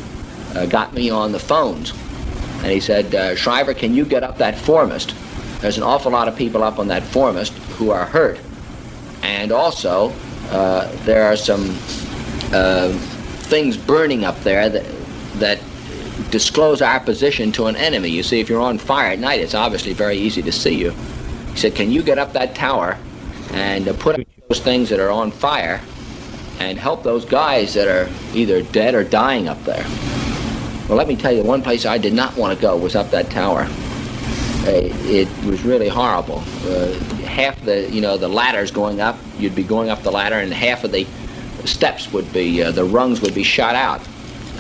uh, 0.56 0.66
got 0.68 0.94
me 0.94 1.10
on 1.10 1.32
the 1.32 1.40
phones, 1.40 1.92
and 2.62 2.72
he 2.72 2.80
said, 2.80 3.14
uh, 3.16 3.36
Shriver, 3.36 3.74
can 3.74 3.94
you 3.94 4.06
get 4.06 4.24
up 4.24 4.38
that 4.38 4.56
foremast? 4.56 5.16
There's 5.62 5.78
an 5.78 5.84
awful 5.84 6.12
lot 6.12 6.28
of 6.28 6.36
people 6.36 6.64
up 6.64 6.80
on 6.80 6.88
that 6.88 7.04
foremast 7.04 7.52
who 7.78 7.92
are 7.92 8.06
hurt. 8.06 8.40
And 9.24 9.52
also, 9.52 10.12
uh, 10.50 10.92
there 11.06 11.24
are 11.24 11.36
some 11.36 11.70
uh, 12.54 12.92
things 13.48 13.78
burning 13.78 14.24
up 14.24 14.40
there 14.42 14.70
that, 14.70 14.86
that 15.36 15.60
disclose 16.30 16.82
our 16.82 17.00
position 17.00 17.52
to 17.54 17.68
an 17.68 17.76
enemy. 17.76 18.10
You 18.10 18.24
see, 18.24 18.40
if 18.40 18.50
you're 18.50 18.62
on 18.62 18.78
fire 18.78 19.12
at 19.12 19.20
night, 19.20 19.40
it's 19.40 19.54
obviously 19.54 19.94
very 19.94 20.18
easy 20.18 20.42
to 20.42 20.52
see 20.52 20.76
you. 20.76 20.92
He 21.52 21.58
said, 21.58 21.76
Can 21.76 21.92
you 21.92 22.04
get 22.04 22.18
up 22.18 22.34
that 22.34 22.56
tower 22.56 22.98
and 23.52 23.88
uh, 23.88 23.94
put 23.94 24.20
out 24.20 24.26
those 24.48 24.60
things 24.60 24.90
that 24.90 25.00
are 25.00 25.12
on 25.12 25.32
fire 25.32 25.82
and 26.60 26.78
help 26.78 27.04
those 27.04 27.26
guys 27.26 27.74
that 27.74 27.88
are 27.88 28.10
either 28.34 28.62
dead 28.62 28.96
or 28.96 29.04
dying 29.04 29.48
up 29.48 29.64
there? 29.64 29.86
Well, 30.88 30.98
let 30.98 31.08
me 31.08 31.16
tell 31.16 31.32
you, 31.32 31.44
one 31.44 31.62
place 31.62 31.86
I 31.86 31.98
did 31.98 32.14
not 32.14 32.36
want 32.36 32.56
to 32.56 32.62
go 32.62 32.76
was 32.76 32.96
up 32.96 33.12
that 33.12 33.30
tower. 33.30 33.68
Uh, 34.64 34.90
it 35.10 35.28
was 35.46 35.64
really 35.64 35.90
horrible. 35.90 36.44
Uh, 36.66 36.94
half 37.26 37.60
the, 37.66 37.90
you 37.90 38.02
know, 38.02 38.18
the 38.18 38.28
ladders 38.28 38.72
going 38.72 39.02
up, 39.02 39.18
you'd 39.40 39.56
be 39.56 39.64
going 39.64 39.90
up 39.90 40.04
the 40.04 40.12
ladder, 40.12 40.36
and 40.36 40.54
half 40.54 40.84
of 40.84 40.92
the 40.92 41.06
steps 41.66 42.12
would 42.14 42.32
be, 42.32 42.62
uh, 42.62 42.72
the 42.72 42.84
rungs 42.84 43.22
would 43.22 43.34
be 43.34 43.44
shot 43.44 43.76
out 43.76 44.02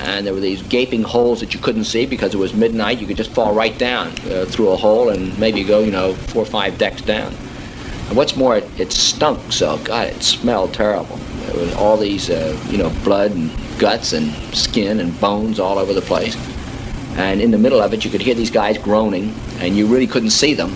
and 0.03 0.25
there 0.25 0.33
were 0.33 0.39
these 0.39 0.63
gaping 0.63 1.03
holes 1.03 1.39
that 1.41 1.53
you 1.53 1.59
couldn't 1.59 1.83
see 1.83 2.05
because 2.05 2.33
it 2.33 2.37
was 2.37 2.53
midnight. 2.53 2.99
You 2.99 3.05
could 3.05 3.17
just 3.17 3.31
fall 3.31 3.53
right 3.53 3.77
down 3.77 4.11
through 4.11 4.69
a 4.69 4.75
hole 4.75 5.09
and 5.09 5.37
maybe 5.37 5.63
go, 5.63 5.79
you 5.79 5.91
know, 5.91 6.13
four 6.13 6.41
or 6.41 6.45
five 6.47 6.77
decks 6.79 7.01
down. 7.01 7.33
And 8.07 8.17
what's 8.17 8.35
more, 8.35 8.57
it, 8.57 8.79
it 8.79 8.91
stunk 8.91 9.51
so. 9.51 9.77
God, 9.85 10.07
it 10.07 10.23
smelled 10.23 10.73
terrible. 10.73 11.19
All 11.77 11.97
these, 11.97 12.29
uh, 12.29 12.59
you 12.69 12.77
know, 12.77 12.89
blood 13.03 13.31
and 13.31 13.51
guts 13.79 14.13
and 14.13 14.33
skin 14.55 14.99
and 14.99 15.17
bones 15.21 15.59
all 15.59 15.77
over 15.77 15.93
the 15.93 16.01
place. 16.01 16.35
And 17.17 17.41
in 17.41 17.51
the 17.51 17.57
middle 17.57 17.81
of 17.81 17.93
it, 17.93 18.05
you 18.05 18.11
could 18.11 18.21
hear 18.21 18.35
these 18.35 18.51
guys 18.51 18.77
groaning, 18.77 19.33
and 19.59 19.75
you 19.75 19.85
really 19.87 20.07
couldn't 20.07 20.31
see 20.31 20.53
them. 20.53 20.75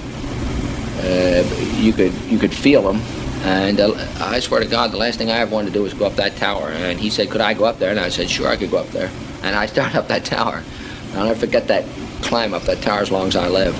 Uh, 0.99 1.43
you 1.77 1.93
could 1.93 2.13
you 2.23 2.37
could 2.37 2.53
feel 2.53 2.81
them, 2.81 3.01
and 3.45 3.79
uh, 3.79 3.93
I 4.19 4.39
swear 4.39 4.59
to 4.59 4.65
God, 4.65 4.91
the 4.91 4.97
last 4.97 5.19
thing 5.19 5.29
I 5.29 5.37
ever 5.37 5.53
wanted 5.53 5.67
to 5.67 5.73
do 5.73 5.83
was 5.83 5.93
go 5.93 6.07
up 6.07 6.15
that 6.15 6.35
tower. 6.35 6.69
And 6.69 6.99
he 6.99 7.11
said, 7.11 7.29
could 7.29 7.41
I 7.41 7.53
go 7.53 7.65
up 7.65 7.77
there? 7.77 7.91
And 7.91 7.99
I 7.99 8.09
said, 8.09 8.27
sure, 8.27 8.47
I 8.47 8.55
could 8.55 8.71
go 8.71 8.77
up 8.77 8.87
there. 8.87 9.11
And 9.43 9.55
I 9.55 9.67
started 9.67 9.95
up 9.99 10.07
that 10.07 10.25
tower. 10.25 10.63
And 11.09 11.19
I'll 11.19 11.27
never 11.27 11.39
forget 11.39 11.67
that 11.67 11.85
climb 12.23 12.55
up 12.55 12.63
that 12.63 12.81
tower 12.81 13.01
as 13.01 13.11
long 13.11 13.27
as 13.27 13.35
I 13.35 13.47
live. 13.47 13.75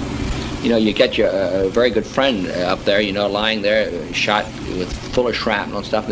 You 0.63 0.69
know, 0.69 0.77
you 0.77 0.93
get 0.93 1.17
your 1.17 1.29
uh, 1.29 1.67
very 1.69 1.89
good 1.89 2.05
friend 2.05 2.45
up 2.47 2.83
there, 2.83 3.01
you 3.01 3.11
know, 3.11 3.27
lying 3.27 3.63
there, 3.63 4.13
shot 4.13 4.45
with 4.77 4.93
full 5.13 5.27
of 5.27 5.35
shrapnel 5.35 5.77
and 5.77 5.85
stuff. 5.85 6.09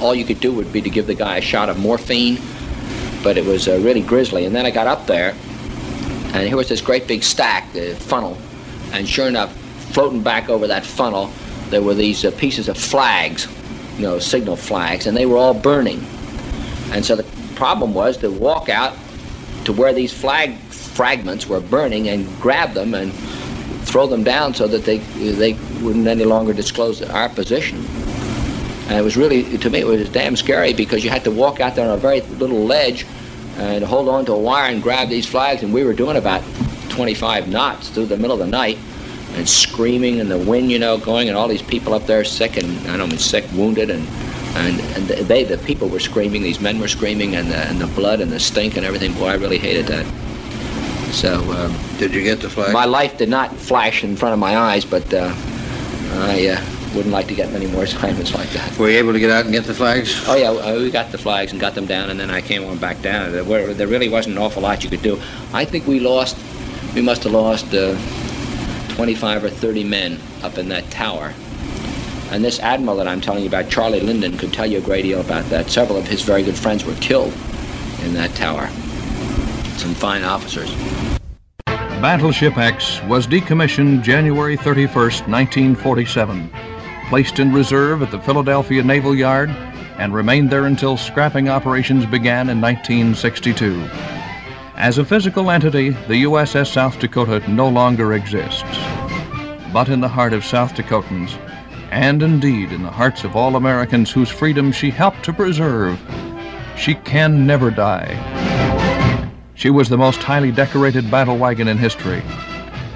All 0.00 0.14
you 0.14 0.24
could 0.24 0.40
do 0.40 0.52
would 0.52 0.72
be 0.72 0.82
to 0.82 0.90
give 0.90 1.06
the 1.06 1.14
guy 1.14 1.36
a 1.36 1.40
shot 1.40 1.68
of 1.68 1.78
morphine, 1.78 2.38
but 3.22 3.38
it 3.38 3.44
was 3.44 3.68
uh, 3.68 3.78
really 3.84 4.02
grisly. 4.02 4.46
And 4.46 4.54
then 4.54 4.66
I 4.66 4.72
got 4.72 4.88
up 4.88 5.06
there, 5.06 5.36
and 6.36 6.46
here 6.46 6.56
was 6.56 6.68
this 6.68 6.80
great 6.80 7.06
big 7.06 7.22
stack, 7.22 7.72
the 7.72 7.94
funnel, 7.94 8.36
and 8.92 9.08
sure 9.08 9.26
enough, 9.26 9.56
floating 9.92 10.22
back 10.22 10.48
over 10.48 10.66
that 10.66 10.84
funnel 10.84 11.30
there 11.70 11.82
were 11.82 11.94
these 11.94 12.24
uh, 12.24 12.30
pieces 12.32 12.68
of 12.68 12.76
flags, 12.76 13.48
you 13.96 14.02
know, 14.02 14.18
signal 14.18 14.56
flags, 14.56 15.06
and 15.06 15.16
they 15.16 15.26
were 15.26 15.36
all 15.36 15.54
burning. 15.54 16.04
And 16.92 17.04
so 17.04 17.16
the 17.16 17.24
problem 17.56 17.94
was 17.94 18.16
to 18.18 18.30
walk 18.30 18.68
out 18.68 18.96
to 19.64 19.72
where 19.72 19.92
these 19.92 20.12
flag 20.12 20.56
fragments 20.68 21.48
were 21.48 21.60
burning 21.60 22.08
and 22.08 22.26
grab 22.40 22.72
them 22.72 22.94
and 22.94 23.12
throw 23.84 24.06
them 24.06 24.22
down 24.22 24.54
so 24.54 24.66
that 24.68 24.84
they 24.84 24.98
they 24.98 25.54
wouldn't 25.82 26.06
any 26.06 26.24
longer 26.24 26.52
disclose 26.52 27.02
our 27.02 27.28
position. 27.28 27.84
And 28.88 28.96
it 28.96 29.02
was 29.02 29.16
really, 29.16 29.58
to 29.58 29.68
me, 29.68 29.80
it 29.80 29.86
was 29.86 30.08
damn 30.10 30.36
scary 30.36 30.72
because 30.72 31.02
you 31.02 31.10
had 31.10 31.24
to 31.24 31.30
walk 31.32 31.58
out 31.58 31.74
there 31.74 31.88
on 31.88 31.94
a 31.94 32.00
very 32.00 32.20
little 32.20 32.64
ledge 32.64 33.04
and 33.56 33.84
hold 33.84 34.08
on 34.08 34.24
to 34.26 34.32
a 34.32 34.38
wire 34.38 34.70
and 34.70 34.82
grab 34.82 35.08
these 35.08 35.26
flags. 35.26 35.62
And 35.62 35.72
we 35.72 35.84
were 35.84 35.92
doing 35.92 36.16
about 36.16 36.42
25 36.90 37.48
knots 37.48 37.88
through 37.88 38.06
the 38.06 38.16
middle 38.16 38.32
of 38.32 38.38
the 38.38 38.46
night 38.46 38.78
and 39.34 39.48
screaming 39.48 40.20
and 40.20 40.30
the 40.30 40.38
wind, 40.38 40.70
you 40.70 40.78
know, 40.78 40.98
going 40.98 41.28
and 41.28 41.36
all 41.36 41.48
these 41.48 41.62
people 41.62 41.94
up 41.94 42.06
there 42.06 42.24
sick 42.24 42.56
and 42.56 42.88
I 42.88 42.96
don't 42.96 43.08
mean 43.08 43.18
sick, 43.18 43.44
wounded 43.52 43.90
and 43.90 44.06
and 44.56 44.80
and 44.96 45.06
they 45.06 45.44
the 45.44 45.58
people 45.58 45.88
were 45.88 46.00
screaming, 46.00 46.42
these 46.42 46.60
men 46.60 46.80
were 46.80 46.88
screaming 46.88 47.36
and 47.36 47.50
the, 47.50 47.58
and 47.58 47.80
the 47.80 47.86
blood 47.88 48.20
and 48.20 48.32
the 48.32 48.40
stink 48.40 48.76
and 48.76 48.86
everything. 48.86 49.12
Boy, 49.12 49.28
I 49.28 49.34
really 49.34 49.58
hated 49.58 49.86
that. 49.86 50.06
So 51.12 51.38
um, 51.52 51.74
did 51.98 52.14
you 52.14 52.22
get 52.22 52.40
the 52.40 52.48
flag? 52.48 52.72
My 52.72 52.84
life 52.84 53.18
did 53.18 53.28
not 53.28 53.54
flash 53.54 54.04
in 54.04 54.16
front 54.16 54.32
of 54.32 54.38
my 54.38 54.56
eyes, 54.56 54.84
but 54.84 55.12
uh, 55.12 55.32
I 56.12 56.48
uh, 56.48 56.75
wouldn't 56.96 57.12
like 57.12 57.28
to 57.28 57.34
get 57.34 57.52
many 57.52 57.66
more 57.66 57.84
assignments 57.84 58.34
like 58.34 58.48
that. 58.50 58.76
Were 58.78 58.90
you 58.90 58.98
able 58.98 59.12
to 59.12 59.20
get 59.20 59.30
out 59.30 59.44
and 59.44 59.52
get 59.52 59.64
the 59.64 59.74
flags? 59.74 60.26
Oh 60.26 60.34
yeah, 60.34 60.50
uh, 60.50 60.78
we 60.78 60.90
got 60.90 61.12
the 61.12 61.18
flags 61.18 61.52
and 61.52 61.60
got 61.60 61.74
them 61.74 61.86
down, 61.86 62.10
and 62.10 62.18
then 62.18 62.30
I 62.30 62.40
came 62.40 62.64
on 62.64 62.78
back 62.78 63.00
down. 63.02 63.32
There, 63.32 63.44
were, 63.44 63.74
there 63.74 63.86
really 63.86 64.08
wasn't 64.08 64.36
an 64.36 64.42
awful 64.42 64.62
lot 64.62 64.82
you 64.82 64.90
could 64.90 65.02
do. 65.02 65.20
I 65.52 65.64
think 65.64 65.86
we 65.86 66.00
lost. 66.00 66.36
We 66.94 67.02
must 67.02 67.22
have 67.24 67.32
lost. 67.32 67.72
Uh, 67.72 67.96
25 68.96 69.44
or 69.44 69.50
30 69.50 69.84
men 69.84 70.18
up 70.42 70.56
in 70.56 70.70
that 70.70 70.90
tower. 70.90 71.34
And 72.30 72.42
this 72.42 72.58
admiral 72.60 72.96
that 72.96 73.06
I'm 73.06 73.20
telling 73.20 73.42
you 73.42 73.48
about, 73.48 73.68
Charlie 73.68 74.00
Linden, 74.00 74.38
could 74.38 74.54
tell 74.54 74.64
you 74.64 74.78
a 74.78 74.80
great 74.80 75.02
deal 75.02 75.20
about 75.20 75.44
that. 75.50 75.68
Several 75.68 75.98
of 75.98 76.08
his 76.08 76.22
very 76.22 76.42
good 76.42 76.56
friends 76.56 76.82
were 76.82 76.94
killed 76.94 77.34
in 78.02 78.14
that 78.14 78.34
tower. 78.34 78.68
Some 79.76 79.94
fine 79.94 80.24
officers. 80.24 80.74
Battleship 82.00 82.56
X 82.56 83.02
was 83.02 83.26
decommissioned 83.26 84.02
January 84.02 84.56
31st, 84.56 85.28
1947, 85.28 86.50
placed 87.08 87.38
in 87.38 87.52
reserve 87.52 88.02
at 88.02 88.10
the 88.10 88.20
Philadelphia 88.20 88.82
Naval 88.82 89.14
Yard, 89.14 89.50
and 89.98 90.12
remained 90.12 90.50
there 90.50 90.66
until 90.66 90.96
scrapping 90.96 91.48
operations 91.48 92.04
began 92.06 92.48
in 92.48 92.60
1962. 92.60 93.88
As 94.76 94.98
a 94.98 95.04
physical 95.04 95.50
entity, 95.50 95.90
the 95.90 96.24
USS 96.24 96.72
South 96.72 96.98
Dakota 96.98 97.42
no 97.50 97.68
longer 97.68 98.12
exists. 98.12 98.62
But 99.72 99.88
in 99.88 100.00
the 100.00 100.08
heart 100.08 100.32
of 100.32 100.44
South 100.44 100.74
Dakotans, 100.74 101.38
and 101.90 102.22
indeed 102.22 102.72
in 102.72 102.82
the 102.82 102.90
hearts 102.90 103.24
of 103.24 103.36
all 103.36 103.56
Americans 103.56 104.10
whose 104.10 104.28
freedom 104.28 104.72
she 104.72 104.90
helped 104.90 105.22
to 105.24 105.32
preserve, 105.32 105.98
she 106.76 106.94
can 106.94 107.46
never 107.46 107.70
die. 107.70 108.14
She 109.54 109.70
was 109.70 109.88
the 109.88 109.96
most 109.96 110.22
highly 110.22 110.52
decorated 110.52 111.10
battle 111.10 111.38
wagon 111.38 111.68
in 111.68 111.78
history, 111.78 112.22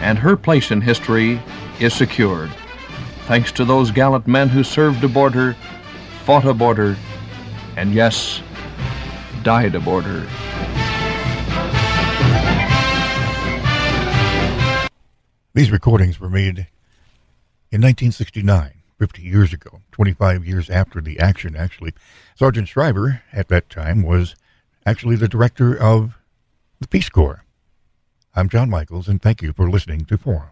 and 0.01 0.19
her 0.19 0.37
place 0.37 0.71
in 0.71 0.83
history 0.83 1.41
is 1.81 1.95
secured, 1.95 2.51
thanks 3.31 3.53
to 3.53 3.65
those 3.65 3.93
gallant 3.93 4.27
men 4.27 4.49
who 4.49 4.65
served 4.65 5.05
aboard 5.05 5.33
her, 5.33 5.55
fought 6.25 6.45
aboard 6.45 6.77
her, 6.77 6.97
and 7.77 7.95
yes, 7.95 8.43
died 9.45 9.73
aboard 9.77 10.03
her. 10.03 10.27
These 15.55 15.71
recordings 15.71 16.19
were 16.19 16.29
made 16.29 16.67
in 17.71 17.81
1969, 17.81 18.73
50 18.99 19.23
years 19.23 19.53
ago, 19.53 19.81
25 19.93 20.45
years 20.45 20.69
after 20.69 21.01
the 21.01 21.21
action, 21.21 21.55
actually. 21.55 21.95
Sargent 22.35 22.67
Shriver, 22.67 23.23
at 23.33 23.47
that 23.47 23.71
time, 23.71 24.03
was 24.03 24.35
actually 24.85 25.15
the 25.15 25.29
director 25.29 25.73
of 25.81 26.19
the 26.81 26.89
Peace 26.89 27.09
Corps. 27.09 27.45
I'm 28.35 28.49
John 28.49 28.69
Michaels, 28.69 29.07
and 29.07 29.23
thank 29.23 29.41
you 29.41 29.53
for 29.53 29.71
listening 29.71 30.05
to 30.07 30.19
Forum. 30.19 30.50